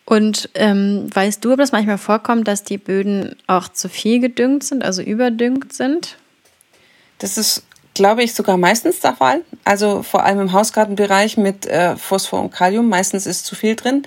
Und 0.07 0.49
ähm, 0.55 1.11
weißt 1.13 1.45
du, 1.45 1.53
ob 1.53 1.59
das 1.59 1.73
manchmal 1.73 1.99
vorkommt, 1.99 2.49
dass 2.49 2.63
die 2.65 2.79
Böden 2.79 3.37
auch 3.47 3.69
zu 3.69 3.91
viel 3.91 4.19
gedüngt 4.19 4.65
sind, 4.65 4.83
also 4.83 5.03
überdüngt 5.03 5.75
sind? 5.75 6.17
Das 7.19 7.37
ist, 7.37 7.65
glaube 7.93 8.23
ich, 8.23 8.33
sogar 8.33 8.57
meistens 8.57 9.01
der 9.01 9.15
Fall. 9.15 9.43
Also 9.67 10.03
vor 10.03 10.25
allem 10.25 10.41
im 10.41 10.53
Hausgartenbereich 10.53 11.37
mit 11.37 11.67
äh, 11.67 11.97
Phosphor 11.97 12.41
und 12.41 12.51
Kalium. 12.51 12.89
Meistens 12.89 13.27
ist 13.27 13.45
zu 13.45 13.55
viel 13.55 13.77
drin, 13.77 14.05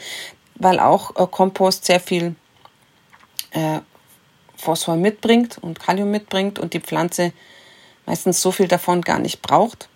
weil 0.55 0.79
auch 0.79 1.15
äh, 1.15 1.27
Kompost 1.29 1.85
sehr 1.85 1.99
viel 1.99 2.33
äh, 3.51 3.81
Phosphor 4.61 4.95
mitbringt 4.95 5.57
und 5.59 5.79
Kalium 5.79 6.11
mitbringt 6.11 6.59
und 6.59 6.73
die 6.73 6.79
Pflanze 6.79 7.33
meistens 8.05 8.41
so 8.41 8.51
viel 8.51 8.67
davon 8.67 9.01
gar 9.01 9.19
nicht 9.19 9.41
braucht. 9.41 9.89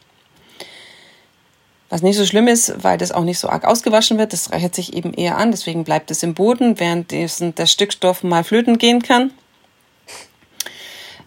Was 1.89 2.01
nicht 2.01 2.17
so 2.17 2.25
schlimm 2.25 2.47
ist, 2.47 2.83
weil 2.83 2.97
das 2.97 3.11
auch 3.11 3.23
nicht 3.23 3.39
so 3.39 3.47
arg 3.47 3.63
ausgewaschen 3.63 4.17
wird. 4.17 4.33
Das 4.33 4.51
reichert 4.51 4.75
sich 4.75 4.93
eben 4.93 5.13
eher 5.13 5.37
an, 5.37 5.51
deswegen 5.51 5.83
bleibt 5.83 6.09
es 6.11 6.23
im 6.23 6.33
Boden, 6.33 6.79
während 6.79 7.11
der 7.11 7.65
Stückstoff 7.67 8.23
mal 8.23 8.43
flöten 8.43 8.77
gehen 8.77 9.01
kann. 9.01 9.31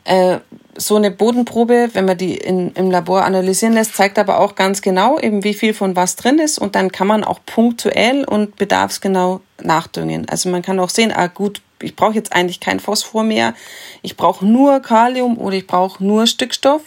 Äh, 0.09 0.39
so 0.75 0.97
eine 0.97 1.11
Bodenprobe, 1.11 1.91
wenn 1.93 2.07
man 2.07 2.17
die 2.17 2.35
in, 2.35 2.73
im 2.73 2.91
Labor 2.91 3.25
analysieren 3.25 3.75
lässt, 3.75 3.95
zeigt 3.95 4.19
aber 4.19 4.41
auch 4.41 4.55
ganz 4.55 4.81
genau, 4.81 5.19
eben 5.19 5.45
wie 5.45 5.53
viel 5.53 5.75
von 5.75 5.97
was 5.97 6.17
drin 6.17 6.39
ist 6.39 6.59
und 6.59 6.77
dann 6.77 6.91
kann 6.91 7.07
man 7.07 7.25
auch 7.25 7.41
punktuell 7.45 8.25
und 8.25 8.57
bedarfsgenau 8.57 9.41
nachdüngen. 9.61 10.27
Also 10.31 10.49
man 10.49 10.63
kann 10.63 10.81
auch 10.81 10.89
sehen, 10.89 11.13
ah 11.13 11.27
gut, 11.27 11.61
ich 11.83 11.95
brauche 11.95 12.15
jetzt 12.15 12.33
eigentlich 12.33 12.61
kein 12.61 12.81
Phosphor 12.81 13.23
mehr, 13.23 13.55
ich 14.01 14.17
brauche 14.17 14.47
nur 14.47 14.81
Kalium 14.81 15.37
oder 15.37 15.57
ich 15.57 15.67
brauche 15.67 16.03
nur 16.03 16.27
Stickstoff, 16.27 16.83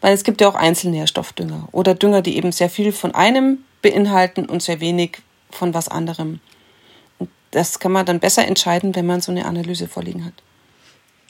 weil 0.00 0.14
es 0.14 0.24
gibt 0.24 0.40
ja 0.40 0.48
auch 0.48 0.56
Einzelnährstoffdünger 0.56 1.68
oder 1.70 1.94
Dünger, 1.94 2.22
die 2.22 2.36
eben 2.36 2.50
sehr 2.50 2.70
viel 2.70 2.90
von 2.90 3.14
einem 3.14 3.58
beinhalten 3.82 4.46
und 4.46 4.62
sehr 4.62 4.80
wenig 4.80 5.18
von 5.50 5.74
was 5.74 5.88
anderem. 5.88 6.40
Und 7.18 7.30
das 7.52 7.78
kann 7.78 7.92
man 7.92 8.06
dann 8.06 8.18
besser 8.18 8.48
entscheiden, 8.48 8.96
wenn 8.96 9.06
man 9.06 9.20
so 9.20 9.30
eine 9.30 9.44
Analyse 9.44 9.86
vorliegen 9.86 10.24
hat. 10.24 10.34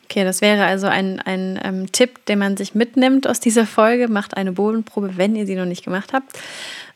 Okay, 0.05 0.25
das 0.25 0.41
wäre 0.41 0.65
also 0.65 0.87
ein, 0.87 1.21
ein 1.21 1.59
ähm, 1.65 1.93
Tipp, 1.93 2.25
den 2.27 2.39
man 2.39 2.57
sich 2.57 2.75
mitnimmt 2.75 3.27
aus 3.27 3.41
dieser 3.41 3.67
Folge. 3.67 4.09
Macht 4.09 4.37
eine 4.37 4.53
Bodenprobe, 4.53 5.17
wenn 5.17 5.35
ihr 5.35 5.47
sie 5.47 5.55
noch 5.55 5.65
nicht 5.65 5.85
gemacht 5.85 6.13
habt. 6.13 6.39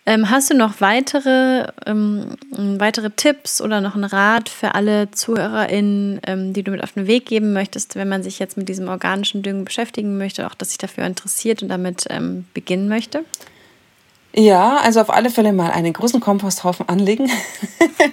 Ähm, 0.09 0.31
hast 0.31 0.51
du 0.51 0.55
noch 0.57 0.81
weitere, 0.81 1.67
ähm, 1.85 2.29
weitere 2.57 3.11
Tipps 3.11 3.61
oder 3.61 3.83
noch 3.83 3.95
einen 3.95 4.05
Rat 4.05 4.49
für 4.49 4.75
alle 4.75 5.11
ZuhörerInnen, 5.11 6.21
ähm, 6.27 6.53
die 6.55 6.63
du 6.63 6.71
mit 6.71 6.83
auf 6.83 6.93
den 6.93 7.07
Weg 7.07 7.27
geben 7.27 7.53
möchtest, 7.53 7.95
wenn 7.95 8.09
man 8.09 8.23
sich 8.23 8.39
jetzt 8.39 8.57
mit 8.57 8.71
diesem 8.71 8.89
organischen 8.89 9.43
Düngen 9.43 9.67
beschäftigen 9.67 10.17
möchte, 10.17 10.47
auch 10.47 10.55
dass 10.55 10.71
sich 10.71 10.79
dafür 10.79 11.05
interessiert 11.05 11.63
und 11.63 11.69
damit 11.69 12.07
ähm, 12.09 12.47
beginnen 12.55 12.89
möchte? 12.89 13.25
Ja, 14.35 14.79
also 14.79 15.01
auf 15.01 15.11
alle 15.11 15.31
Fälle 15.31 15.53
mal 15.53 15.73
einen 15.73 15.93
großen 15.93 16.21
Komposthaufen 16.21 16.89
anlegen, 16.89 17.31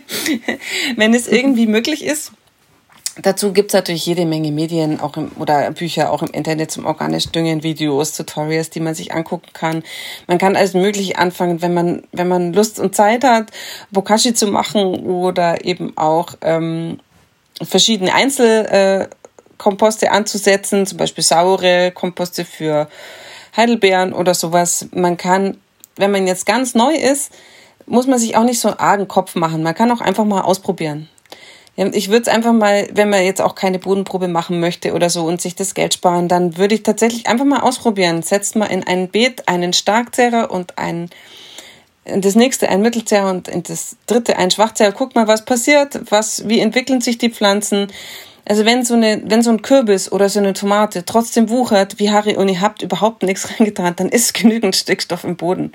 wenn 0.97 1.13
es 1.13 1.27
irgendwie 1.27 1.67
möglich 1.67 2.03
ist. 2.03 2.33
Dazu 3.21 3.53
gibt's 3.53 3.73
natürlich 3.73 4.05
jede 4.05 4.25
Menge 4.25 4.51
Medien 4.51 4.99
auch 4.99 5.15
im, 5.15 5.31
oder 5.39 5.71
Bücher 5.71 6.11
auch 6.11 6.21
im 6.21 6.31
Internet 6.31 6.71
zum 6.71 6.85
organisch 6.85 7.31
Düngen, 7.31 7.63
Videos, 7.63 8.11
Tutorials, 8.11 8.69
die 8.69 8.81
man 8.81 8.93
sich 8.93 9.13
angucken 9.13 9.51
kann. 9.53 9.83
Man 10.27 10.37
kann 10.37 10.57
alles 10.57 10.73
Mögliche 10.73 11.17
anfangen, 11.17 11.61
wenn 11.61 11.73
man, 11.73 12.03
wenn 12.11 12.27
man 12.27 12.51
Lust 12.51 12.77
und 12.77 12.93
Zeit 12.93 13.23
hat, 13.23 13.51
Bokashi 13.91 14.33
zu 14.33 14.47
machen 14.47 15.05
oder 15.05 15.63
eben 15.63 15.97
auch 15.97 16.33
ähm, 16.41 16.99
verschiedene 17.63 18.13
Einzelkomposte 18.13 20.07
äh, 20.07 20.09
anzusetzen, 20.09 20.85
zum 20.85 20.97
Beispiel 20.97 21.23
saure 21.23 21.91
Komposte 21.91 22.43
für 22.43 22.89
Heidelbeeren 23.55 24.11
oder 24.11 24.33
sowas. 24.33 24.87
Man 24.91 25.15
kann, 25.15 25.57
wenn 25.95 26.11
man 26.11 26.27
jetzt 26.27 26.45
ganz 26.45 26.75
neu 26.75 26.93
ist, 26.93 27.31
muss 27.85 28.07
man 28.07 28.19
sich 28.19 28.35
auch 28.35 28.43
nicht 28.43 28.59
so 28.59 28.67
einen 28.67 28.79
argen 28.79 29.07
Kopf 29.07 29.35
machen. 29.35 29.63
Man 29.63 29.73
kann 29.75 29.91
auch 29.91 30.01
einfach 30.01 30.25
mal 30.25 30.41
ausprobieren. 30.41 31.07
Ich 31.77 32.07
würde 32.09 32.21
es 32.21 32.27
einfach 32.29 32.53
mal, 32.53 32.87
wenn 32.93 33.09
man 33.09 33.23
jetzt 33.23 33.41
auch 33.41 33.53
keine 33.53 33.79
Bodenprobe 33.79 34.29
machen 34.29 34.61
möchte 34.61 34.93
oder 34.93 35.09
so 35.09 35.25
und 35.25 35.41
sich 35.41 35.55
das 35.55 35.73
Geld 35.73 35.93
sparen, 35.93 36.29
dann 36.29 36.57
würde 36.57 36.73
ich 36.73 36.83
tatsächlich 36.83 37.27
einfach 37.27 37.43
mal 37.43 37.59
ausprobieren. 37.59 38.21
Setzt 38.21 38.55
mal 38.55 38.67
in 38.67 38.87
ein 38.87 39.09
Beet 39.09 39.49
einen 39.49 39.73
Starkzehrer 39.73 40.51
und 40.51 40.77
ein, 40.77 41.09
in 42.05 42.21
das 42.21 42.35
nächste 42.35 42.69
ein 42.69 42.81
Mittelzehrer 42.81 43.29
und 43.29 43.49
in 43.49 43.63
das 43.63 43.97
dritte 44.07 44.37
ein 44.37 44.51
Schwachzehrer. 44.51 44.93
Guckt 44.93 45.15
mal, 45.15 45.27
was 45.27 45.43
passiert, 45.43 45.99
was, 46.09 46.47
wie 46.47 46.61
entwickeln 46.61 47.01
sich 47.01 47.17
die 47.17 47.29
Pflanzen. 47.29 47.87
Also 48.45 48.63
wenn 48.63 48.85
so 48.85 48.93
eine, 48.93 49.21
wenn 49.25 49.41
so 49.41 49.49
ein 49.49 49.61
Kürbis 49.61 50.09
oder 50.09 50.29
so 50.29 50.39
eine 50.39 50.53
Tomate 50.53 51.03
trotzdem 51.03 51.49
wuchert 51.49 51.99
wie 51.99 52.09
Harry 52.09 52.37
und 52.37 52.47
ihr 52.47 52.61
habt 52.61 52.83
überhaupt 52.83 53.23
nichts 53.23 53.49
reingetan, 53.59 53.97
dann 53.97 54.07
ist 54.07 54.33
genügend 54.33 54.77
Stickstoff 54.77 55.25
im 55.25 55.35
Boden. 55.35 55.73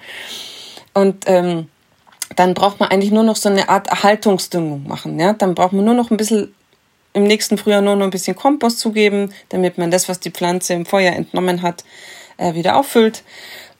Und 0.95 1.25
ähm, 1.27 1.69
dann 2.37 2.55
braucht 2.55 2.81
man 2.81 2.91
eigentlich 2.91 3.11
nur 3.11 3.23
noch 3.23 3.37
so 3.37 3.49
eine 3.49 3.69
Art 3.69 3.89
Erhaltungsdüngung 3.89 4.87
machen. 4.87 5.19
Ja? 5.19 5.33
Dann 5.33 5.55
braucht 5.55 5.73
man 5.73 5.85
nur 5.85 5.95
noch 5.95 6.11
ein 6.11 6.17
bisschen 6.17 6.55
im 7.13 7.25
nächsten 7.25 7.59
Frühjahr 7.59 7.83
nur 7.83 7.97
noch 7.97 8.05
ein 8.05 8.11
bisschen 8.11 8.37
Kompost 8.37 8.79
zugeben, 8.79 9.33
damit 9.49 9.79
man 9.79 9.91
das, 9.91 10.09
was 10.09 10.21
die 10.21 10.31
Pflanze 10.31 10.75
im 10.75 10.87
Vorjahr 10.87 11.17
entnommen 11.17 11.63
hat, 11.63 11.85
äh, 12.37 12.55
wieder 12.55 12.77
auffüllt. 12.77 13.25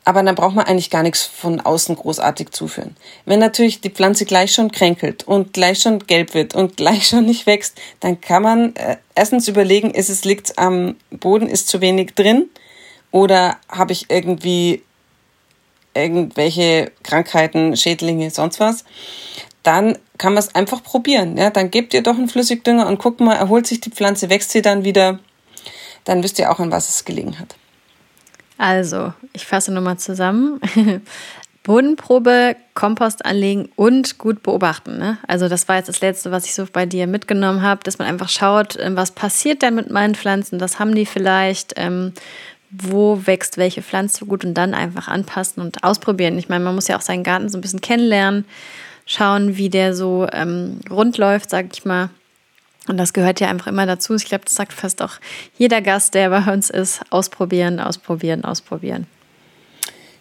Aber 0.05 0.23
dann 0.23 0.35
braucht 0.35 0.57
man 0.57 0.65
eigentlich 0.65 0.91
gar 0.91 1.03
nichts 1.03 1.25
von 1.27 1.61
außen 1.61 1.95
großartig 1.95 2.51
zuführen. 2.51 2.97
Wenn 3.27 3.39
natürlich 3.39 3.81
die 3.81 3.91
Pflanze 3.91 4.25
gleich 4.25 4.53
schon 4.53 4.73
kränkelt 4.73 5.25
und 5.25 5.53
gleich 5.53 5.81
schon 5.81 6.01
gelb 6.07 6.35
wird 6.35 6.55
und 6.55 6.77
gleich 6.77 7.07
schon 7.07 7.27
nicht 7.27 7.47
wächst, 7.47 7.79
dann 8.01 8.21
kann 8.21 8.43
man 8.43 8.75
äh, 8.77 8.97
erstens 9.15 9.47
überlegen, 9.47 9.91
ist 9.91 10.11
es 10.11 10.25
liegt 10.25 10.59
am 10.59 10.97
Boden, 11.11 11.47
ist 11.47 11.69
zu 11.69 11.81
wenig 11.81 12.15
drin 12.15 12.49
oder 13.13 13.59
habe 13.69 13.93
ich 13.93 14.11
irgendwie 14.11 14.83
irgendwelche 15.95 16.93
Krankheiten, 17.03 17.77
Schädlinge, 17.77 18.31
sonst 18.31 18.61
was, 18.61 18.85
dann 19.63 19.99
kann 20.19 20.35
man 20.35 20.43
es 20.43 20.55
einfach 20.55 20.83
probieren. 20.83 21.37
Ja? 21.37 21.51
Dann 21.51 21.71
gebt 21.71 21.95
ihr 21.95 22.03
doch 22.03 22.17
einen 22.17 22.29
Flüssigdünger 22.29 22.87
und 22.87 22.99
guckt 22.99 23.21
mal, 23.21 23.35
erholt 23.35 23.67
sich 23.67 23.81
die 23.81 23.91
Pflanze, 23.91 24.31
wächst 24.31 24.51
sie 24.51 24.63
dann 24.63 24.85
wieder. 24.85 25.19
Dann 26.05 26.23
wisst 26.23 26.39
ihr 26.39 26.51
auch, 26.51 26.61
an 26.61 26.73
was 26.73 26.89
es 26.89 27.05
gelegen 27.05 27.39
hat. 27.39 27.57
Also, 28.57 29.13
ich 29.33 29.47
fasse 29.47 29.73
nochmal 29.73 29.99
zusammen. 29.99 30.61
Bodenprobe, 31.63 32.57
Kompost 32.75 33.25
anlegen 33.27 33.69
und 33.77 34.17
gut 34.17 34.43
beobachten. 34.43 34.97
Ne? 34.97 35.19
Also 35.27 35.49
das 35.49 35.69
war 35.69 35.77
jetzt 35.77 35.89
das 35.89 36.01
Letzte, 36.01 36.31
was 36.31 36.47
ich 36.47 36.55
so 36.55 36.67
bei 36.71 36.87
dir 36.87 37.07
mitgenommen 37.07 37.61
habe, 37.61 37.83
dass 37.85 37.99
man 37.99 38.09
einfach 38.09 38.31
schaut, 38.31 38.79
ähm, 38.81 38.97
was 38.97 39.11
passiert 39.11 39.61
denn 39.61 39.75
mit 39.75 39.91
meinen 39.91 40.15
Pflanzen, 40.15 40.61
was 40.61 40.79
haben 40.79 40.95
die 40.95 41.05
vielleicht, 41.05 41.75
ähm, 41.77 42.15
wo 42.71 43.27
wächst 43.27 43.57
welche 43.57 43.83
Pflanze 43.83 44.27
gut 44.27 44.45
und 44.45 44.55
dann 44.55 44.75
einfach 44.75 45.09
anpassen 45.09 45.63
und 45.63 45.83
ausprobieren. 45.83 46.39
Ich 46.39 46.49
meine, 46.49 46.65
man 46.65 46.75
muss 46.75 46.89
ja 46.89 46.97
auch 46.97 47.03
seinen 47.03 47.25
Garten 47.25 47.49
so 47.49 47.59
ein 47.59 47.61
bisschen 47.61 47.81
kennenlernen, 47.81 48.45
schauen, 49.07 49.57
wie 49.57 49.69
der 49.69 49.95
so 49.95 50.27
ähm, 50.33 50.81
rund 50.89 51.19
läuft, 51.19 51.51
sag 51.51 51.67
ich 51.73 51.85
mal. 51.85 52.11
Und 52.89 52.97
das 52.97 53.13
gehört 53.13 53.41
ja 53.41 53.49
einfach 53.49 53.67
immer 53.67 53.87
dazu. 53.87 54.15
Ich 54.15 54.25
glaube, 54.25 54.45
das 54.45 54.55
sagt 54.55 54.73
fast 54.73 55.03
auch 55.03 55.15
jeder 55.59 55.83
Gast, 55.83 56.15
der 56.15 56.31
bei 56.31 56.53
uns 56.53 56.71
ist, 56.71 57.01
ausprobieren, 57.11 57.79
ausprobieren, 57.81 58.45
ausprobieren. 58.45 59.07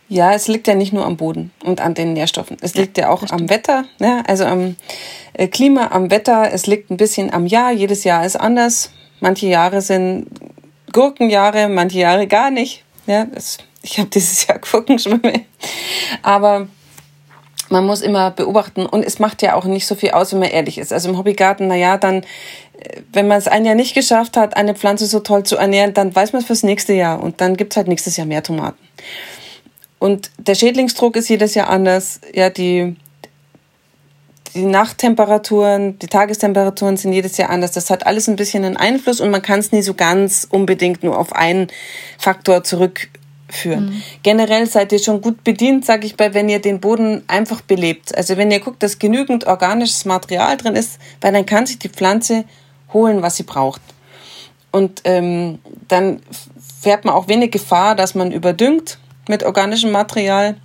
Ja, 0.07 0.33
es 0.33 0.47
liegt 0.47 0.67
ja 0.67 0.73
nicht 0.73 0.91
nur 0.91 1.05
am 1.05 1.17
Boden 1.17 1.51
und 1.63 1.81
an 1.81 1.93
den 1.93 2.13
Nährstoffen. 2.13 2.57
Es 2.61 2.73
liegt 2.73 2.97
ja, 2.97 3.05
ja 3.05 3.09
auch 3.11 3.23
am 3.29 3.47
Wetter, 3.49 3.85
ne? 3.99 4.23
also 4.27 4.43
am 4.43 4.75
äh, 5.33 5.47
Klima, 5.47 5.91
am 5.91 6.09
Wetter. 6.09 6.51
Es 6.51 6.65
liegt 6.65 6.89
ein 6.89 6.97
bisschen 6.97 7.31
am 7.31 7.45
Jahr. 7.45 7.71
Jedes 7.71 8.03
Jahr 8.03 8.25
ist 8.25 8.35
anders. 8.35 8.91
Manche 9.19 9.45
Jahre 9.45 9.81
sind 9.81 10.27
Gurkenjahre, 10.91 11.69
manche 11.69 11.99
Jahre 11.99 12.27
gar 12.27 12.51
nicht. 12.51 12.83
Ja, 13.05 13.27
es 13.35 13.57
Ich 13.81 13.97
habe 13.99 14.09
dieses 14.09 14.47
Jahr 14.47 14.59
Gurkenschwimme. 14.59 15.45
Aber 16.21 16.67
man 17.69 17.85
muss 17.85 18.01
immer 18.01 18.31
beobachten 18.31 18.85
und 18.85 19.03
es 19.03 19.19
macht 19.19 19.41
ja 19.41 19.55
auch 19.55 19.65
nicht 19.65 19.85
so 19.85 19.95
viel 19.95 20.11
aus, 20.11 20.31
wenn 20.31 20.39
man 20.39 20.49
ehrlich 20.49 20.77
ist. 20.77 20.91
Also 20.91 21.09
im 21.09 21.17
Hobbygarten, 21.17 21.67
naja, 21.67 21.97
dann, 21.97 22.23
äh, 22.79 23.01
wenn 23.13 23.27
man 23.27 23.37
es 23.37 23.47
ein 23.47 23.65
Jahr 23.65 23.75
nicht 23.75 23.93
geschafft 23.93 24.37
hat, 24.37 24.57
eine 24.57 24.75
Pflanze 24.75 25.05
so 25.05 25.19
toll 25.19 25.43
zu 25.43 25.55
ernähren, 25.55 25.93
dann 25.93 26.15
weiß 26.15 26.33
man 26.33 26.41
es 26.41 26.47
fürs 26.47 26.63
nächste 26.63 26.93
Jahr 26.93 27.21
und 27.21 27.41
dann 27.41 27.57
gibt's 27.57 27.77
halt 27.77 27.87
nächstes 27.87 28.17
Jahr 28.17 28.27
mehr 28.27 28.43
Tomaten. 28.43 28.77
Und 29.99 30.31
der 30.37 30.55
Schädlingsdruck 30.55 31.15
ist 31.15 31.29
jedes 31.29 31.55
Jahr 31.55 31.69
anders. 31.69 32.21
Ja, 32.33 32.49
die, 32.49 32.95
die 34.53 34.65
Nachttemperaturen, 34.65 35.99
die 35.99 36.07
Tagestemperaturen 36.07 36.97
sind 36.97 37.13
jedes 37.13 37.37
Jahr 37.37 37.49
anders. 37.49 37.71
Das 37.71 37.89
hat 37.89 38.05
alles 38.05 38.27
ein 38.27 38.35
bisschen 38.35 38.65
einen 38.65 38.77
Einfluss 38.77 39.21
und 39.21 39.31
man 39.31 39.41
kann 39.41 39.59
es 39.59 39.71
nie 39.71 39.81
so 39.81 39.93
ganz 39.93 40.47
unbedingt 40.49 41.03
nur 41.03 41.17
auf 41.17 41.33
einen 41.33 41.67
Faktor 42.17 42.63
zurück 42.63 43.09
führen. 43.49 43.85
Mhm. 43.87 44.03
Generell 44.23 44.65
seid 44.67 44.91
ihr 44.91 44.99
schon 44.99 45.21
gut 45.21 45.43
bedient, 45.43 45.85
sage 45.85 46.05
ich 46.05 46.15
bei, 46.15 46.33
wenn 46.33 46.49
ihr 46.49 46.59
den 46.59 46.79
Boden 46.79 47.23
einfach 47.27 47.61
belebt. 47.61 48.15
Also 48.15 48.37
wenn 48.37 48.51
ihr 48.51 48.59
guckt, 48.59 48.83
dass 48.83 48.99
genügend 48.99 49.45
organisches 49.47 50.05
Material 50.05 50.57
drin 50.57 50.75
ist, 50.75 50.99
weil 51.21 51.33
dann 51.33 51.45
kann 51.45 51.65
sich 51.65 51.79
die 51.79 51.89
Pflanze 51.89 52.45
holen, 52.93 53.21
was 53.21 53.37
sie 53.37 53.43
braucht. 53.43 53.81
Und 54.71 55.01
ähm, 55.05 55.59
dann 55.87 56.21
fährt 56.81 57.05
man 57.05 57.15
auch 57.15 57.27
wenig 57.27 57.51
Gefahr, 57.51 57.95
dass 57.95 58.15
man 58.15 58.31
überdüngt 58.31 58.99
mit 59.27 59.43
organischem 59.43 59.91
Material. 59.91 60.57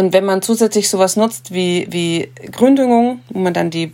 Und 0.00 0.14
wenn 0.14 0.24
man 0.24 0.40
zusätzlich 0.40 0.88
sowas 0.88 1.16
nutzt 1.16 1.52
wie, 1.52 1.86
wie 1.90 2.32
Gründüngung, 2.52 3.20
wo 3.28 3.38
man 3.38 3.52
dann 3.52 3.68
die 3.68 3.92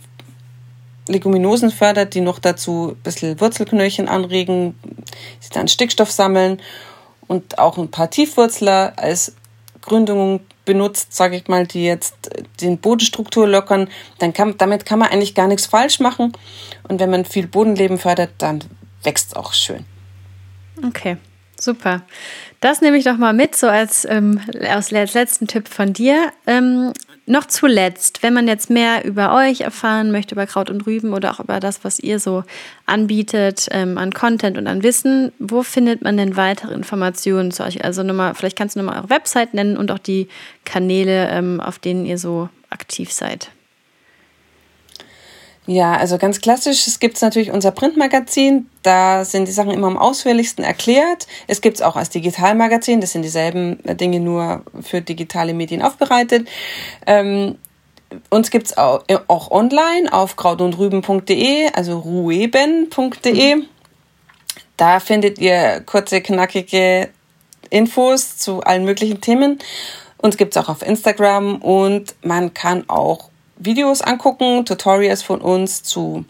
Leguminosen 1.09 1.69
fördert, 1.69 2.13
die 2.13 2.21
noch 2.21 2.39
dazu 2.39 2.95
ein 2.95 3.03
bisschen 3.03 3.41
Wurzelknöllchen 3.41 4.07
anregen, 4.07 4.79
sie 5.41 5.49
dann 5.49 5.67
Stickstoff 5.67 6.09
sammeln 6.09 6.61
und 7.27 7.59
auch 7.59 7.77
ein 7.77 7.91
paar 7.91 8.09
Tiefwurzler 8.09 8.93
als 8.95 9.35
Gründung 9.81 10.39
benutzt, 10.63 11.13
sage 11.13 11.35
ich 11.35 11.49
mal, 11.49 11.67
die 11.67 11.83
jetzt 11.83 12.15
den 12.61 12.77
Bodenstruktur 12.77 13.45
lockern, 13.45 13.89
dann 14.19 14.31
kann, 14.31 14.57
damit 14.57 14.85
kann 14.85 14.99
man 14.99 15.09
eigentlich 15.09 15.35
gar 15.35 15.49
nichts 15.49 15.65
falsch 15.65 15.99
machen. 15.99 16.31
Und 16.87 17.01
wenn 17.01 17.09
man 17.09 17.25
viel 17.25 17.47
Bodenleben 17.47 17.97
fördert, 17.97 18.29
dann 18.37 18.63
wächst 19.03 19.31
es 19.31 19.35
auch 19.35 19.51
schön. 19.51 19.83
Okay, 20.85 21.17
super. 21.59 22.03
Das 22.59 22.81
nehme 22.81 22.97
ich 22.97 23.03
doch 23.03 23.17
mal 23.17 23.33
mit, 23.33 23.55
so 23.55 23.67
als, 23.67 24.05
ähm, 24.05 24.39
als 24.67 24.91
letzten 24.91 25.47
Tipp 25.47 25.67
von 25.67 25.93
dir. 25.93 26.31
Ähm, 26.45 26.93
noch 27.27 27.45
zuletzt, 27.45 28.23
wenn 28.23 28.33
man 28.33 28.47
jetzt 28.47 28.69
mehr 28.69 29.03
über 29.03 29.35
euch 29.35 29.61
erfahren 29.61 30.11
möchte, 30.11 30.33
über 30.33 30.47
Kraut 30.47 30.69
und 30.69 30.87
Rüben 30.87 31.13
oder 31.13 31.31
auch 31.31 31.41
über 31.41 31.59
das, 31.59 31.83
was 31.83 31.99
ihr 31.99 32.19
so 32.19 32.43
anbietet 32.85 33.67
ähm, 33.71 33.97
an 33.97 34.13
Content 34.13 34.57
und 34.57 34.65
an 34.65 34.81
Wissen, 34.81 35.33
wo 35.37 35.61
findet 35.61 36.01
man 36.01 36.15
denn 36.15 36.37
weitere 36.37 36.73
Informationen 36.73 37.51
zu 37.51 37.63
euch? 37.63 37.83
Also 37.83 38.01
nochmal, 38.01 38.33
vielleicht 38.33 38.57
kannst 38.57 38.75
du 38.75 38.79
nochmal 38.79 38.99
eure 38.99 39.09
Website 39.09 39.53
nennen 39.53 39.75
und 39.75 39.91
auch 39.91 39.99
die 39.99 40.29
Kanäle, 40.63 41.27
ähm, 41.29 41.59
auf 41.59 41.79
denen 41.79 42.05
ihr 42.05 42.17
so 42.17 42.47
aktiv 42.69 43.11
seid. 43.11 43.51
Ja, 45.67 45.97
also 45.97 46.17
ganz 46.17 46.39
klassisch, 46.39 46.87
es 46.87 46.99
gibt 46.99 47.21
natürlich 47.21 47.51
unser 47.51 47.71
Printmagazin, 47.71 48.69
da 48.83 49.25
sind 49.25 49.49
die 49.49 49.51
Sachen 49.51 49.71
immer 49.71 49.87
am 49.87 49.97
ausführlichsten 49.97 50.63
erklärt. 50.63 51.27
Es 51.47 51.59
gibt 51.59 51.75
es 51.75 51.81
auch 51.81 51.97
als 51.97 52.09
Digitalmagazin, 52.09 53.01
das 53.01 53.11
sind 53.11 53.23
dieselben 53.23 53.79
Dinge 53.83 54.21
nur 54.21 54.63
für 54.81 55.01
digitale 55.01 55.53
Medien 55.53 55.81
aufbereitet. 55.81 56.47
Ähm, 57.05 57.57
uns 58.29 58.49
gibt's 58.49 58.77
auch, 58.77 59.03
äh, 59.07 59.17
auch 59.27 59.51
online 59.51 60.11
auf 60.13 60.37
krautundrüben.de, 60.37 61.73
also 61.73 61.99
rueben.de. 61.99 63.55
Mhm. 63.55 63.65
Da 64.77 65.01
findet 65.01 65.37
ihr 65.37 65.81
kurze, 65.85 66.21
knackige 66.21 67.09
Infos 67.69 68.37
zu 68.37 68.61
allen 68.61 68.85
möglichen 68.85 69.19
Themen. 69.19 69.59
Uns 70.17 70.37
gibt's 70.37 70.55
auch 70.55 70.69
auf 70.69 70.81
Instagram 70.81 71.57
und 71.57 72.15
man 72.21 72.53
kann 72.53 72.85
auch 72.87 73.29
Videos 73.59 74.01
angucken, 74.01 74.65
Tutorials 74.65 75.23
von 75.23 75.41
uns 75.41 75.83
zu 75.83 76.25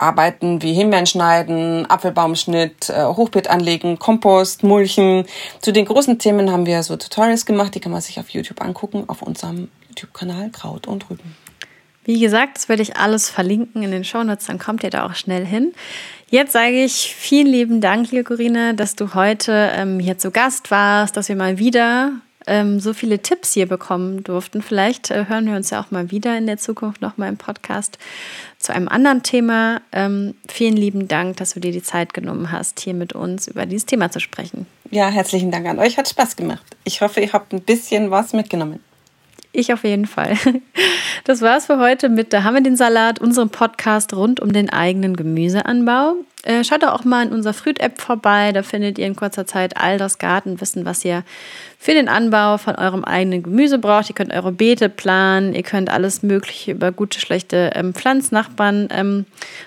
Arbeiten 0.00 0.62
wie 0.62 0.72
Himbeeren 0.72 1.06
schneiden, 1.06 1.84
Apfelbaumschnitt, 1.88 2.88
äh, 2.88 3.04
Hochbeet 3.04 3.48
anlegen, 3.48 3.98
Kompost, 3.98 4.62
Mulchen. 4.62 5.26
Zu 5.60 5.72
den 5.72 5.84
großen 5.84 6.18
Themen 6.18 6.50
haben 6.50 6.66
wir 6.66 6.82
so 6.82 6.96
Tutorials 6.96 7.44
gemacht, 7.44 7.74
die 7.74 7.80
kann 7.80 7.92
man 7.92 8.00
sich 8.00 8.18
auf 8.18 8.30
YouTube 8.30 8.62
angucken, 8.62 9.04
auf 9.08 9.22
unserem 9.22 9.68
YouTube-Kanal 9.88 10.50
Kraut 10.50 10.86
und 10.86 11.10
Rüben. 11.10 11.36
Wie 12.04 12.18
gesagt, 12.18 12.56
das 12.56 12.68
werde 12.68 12.82
ich 12.82 12.96
alles 12.96 13.28
verlinken 13.28 13.82
in 13.82 13.90
den 13.90 14.04
Shownotes, 14.04 14.46
dann 14.46 14.58
kommt 14.58 14.82
ihr 14.82 14.90
da 14.90 15.04
auch 15.04 15.14
schnell 15.14 15.44
hin. 15.44 15.74
Jetzt 16.30 16.52
sage 16.52 16.82
ich 16.82 17.14
vielen 17.14 17.46
lieben 17.46 17.80
Dank, 17.80 18.10
liebe 18.10 18.24
Corinne, 18.24 18.74
dass 18.74 18.96
du 18.96 19.14
heute 19.14 19.70
ähm, 19.74 20.00
hier 20.00 20.16
zu 20.16 20.30
Gast 20.30 20.70
warst, 20.70 21.16
dass 21.16 21.28
wir 21.28 21.36
mal 21.36 21.58
wieder 21.58 22.12
ähm, 22.50 22.80
so 22.80 22.92
viele 22.92 23.20
Tipps 23.20 23.52
hier 23.52 23.66
bekommen 23.66 24.24
durften. 24.24 24.60
Vielleicht 24.60 25.10
äh, 25.12 25.26
hören 25.28 25.46
wir 25.46 25.54
uns 25.54 25.70
ja 25.70 25.80
auch 25.80 25.92
mal 25.92 26.10
wieder 26.10 26.36
in 26.36 26.46
der 26.46 26.58
Zukunft 26.58 27.00
noch 27.00 27.16
mal 27.16 27.28
im 27.28 27.36
Podcast 27.36 27.96
zu 28.58 28.74
einem 28.74 28.88
anderen 28.88 29.22
Thema. 29.22 29.80
Ähm, 29.92 30.34
vielen 30.48 30.76
lieben 30.76 31.06
Dank, 31.06 31.36
dass 31.36 31.54
du 31.54 31.60
dir 31.60 31.70
die 31.70 31.82
Zeit 31.82 32.12
genommen 32.12 32.50
hast, 32.50 32.80
hier 32.80 32.92
mit 32.92 33.12
uns 33.12 33.46
über 33.46 33.66
dieses 33.66 33.86
Thema 33.86 34.10
zu 34.10 34.18
sprechen. 34.18 34.66
Ja, 34.90 35.08
herzlichen 35.08 35.52
Dank 35.52 35.66
an 35.68 35.78
euch. 35.78 35.96
Hat 35.96 36.08
Spaß 36.08 36.34
gemacht. 36.34 36.64
Ich 36.82 37.00
hoffe, 37.00 37.20
ihr 37.20 37.32
habt 37.32 37.52
ein 37.52 37.62
bisschen 37.62 38.10
was 38.10 38.32
mitgenommen. 38.32 38.80
Ich 39.52 39.72
auf 39.72 39.84
jeden 39.84 40.06
Fall. 40.06 40.36
Das 41.24 41.42
war's 41.42 41.66
für 41.66 41.78
heute 41.78 42.08
mit 42.08 42.32
Da 42.32 42.44
haben 42.44 42.54
wir 42.54 42.62
den 42.62 42.76
Salat, 42.76 43.20
unserem 43.20 43.50
Podcast 43.50 44.14
rund 44.14 44.40
um 44.40 44.52
den 44.52 44.70
eigenen 44.70 45.16
Gemüseanbau. 45.16 46.14
Äh, 46.44 46.64
schaut 46.64 46.82
doch 46.82 46.94
auch 46.94 47.04
mal 47.04 47.26
in 47.26 47.32
unserer 47.32 47.52
Früht-App 47.52 48.00
vorbei. 48.00 48.52
Da 48.52 48.62
findet 48.62 48.98
ihr 48.98 49.06
in 49.06 49.16
kurzer 49.16 49.46
Zeit 49.46 49.76
all 49.76 49.98
das 49.98 50.18
Gartenwissen, 50.18 50.86
was 50.86 51.04
ihr 51.04 51.22
für 51.82 51.94
den 51.94 52.08
Anbau 52.08 52.58
von 52.58 52.74
eurem 52.74 53.04
eigenen 53.04 53.42
Gemüse 53.42 53.78
braucht. 53.78 54.10
Ihr 54.10 54.14
könnt 54.14 54.34
eure 54.34 54.52
Beete 54.52 54.90
planen, 54.90 55.54
ihr 55.54 55.62
könnt 55.62 55.88
alles 55.88 56.22
Mögliche 56.22 56.72
über 56.72 56.92
gute, 56.92 57.18
schlechte 57.18 57.70
ähm, 57.74 57.94
Pflanznachbarn 57.94 58.88
ähm, 58.90 59.24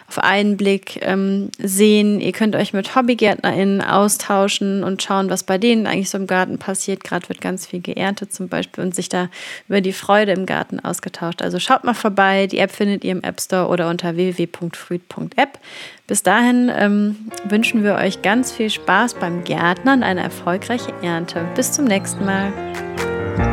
auf 0.08 0.20
einen 0.20 0.56
Blick 0.56 1.00
ähm, 1.02 1.50
sehen. 1.58 2.22
Ihr 2.22 2.32
könnt 2.32 2.56
euch 2.56 2.72
mit 2.72 2.96
HobbygärtnerInnen 2.96 3.82
austauschen 3.82 4.84
und 4.84 5.02
schauen, 5.02 5.32
was 5.32 5.42
bei 5.42 5.58
denen 5.58 5.88
eigentlich 5.88 6.12
so 6.12 6.20
im 6.20 6.28
Garten 6.28 6.60
passiert. 6.60 7.04
Gerade 7.04 7.28
wird 7.30 7.42
ganz 7.42 7.66
viel 7.66 7.82
geerntet 7.82 8.32
zum 8.32 8.48
Beispiel 8.48 8.84
und 8.84 8.94
sich 8.94 9.10
da 9.10 9.30
über 9.68 9.82
die 9.82 9.92
Freude 9.92 10.34
im 10.34 10.46
Garten 10.46 10.80
ausgetauscht. 10.80 11.42
Also 11.42 11.58
schaut 11.58 11.84
mal 11.84 11.96
vorbei. 11.96 12.46
Die 12.46 12.60
App 12.60 12.72
findet 12.72 13.04
ihr 13.04 13.14
im 13.14 13.24
App 13.24 13.42
Store 13.42 13.70
oder 13.70 13.90
unter 13.90 14.16
www.fruit.app. 14.16 15.58
Bis 16.06 16.22
dahin 16.22 16.70
ähm, 16.78 17.16
wünschen 17.46 17.84
wir 17.84 17.96
euch 17.96 18.22
ganz 18.22 18.52
viel 18.52 18.70
Spaß 18.70 19.16
beim 19.16 19.44
Gärtnern 19.46 20.00
und 20.00 20.04
eine 20.04 20.22
erfolgreiche 20.22 20.94
Ernte. 21.02 21.46
Bis 21.56 21.72
zum 21.72 21.86
nächsten 21.86 22.02
Mal. 22.02 22.03
next 22.04 22.20
time. 22.20 23.53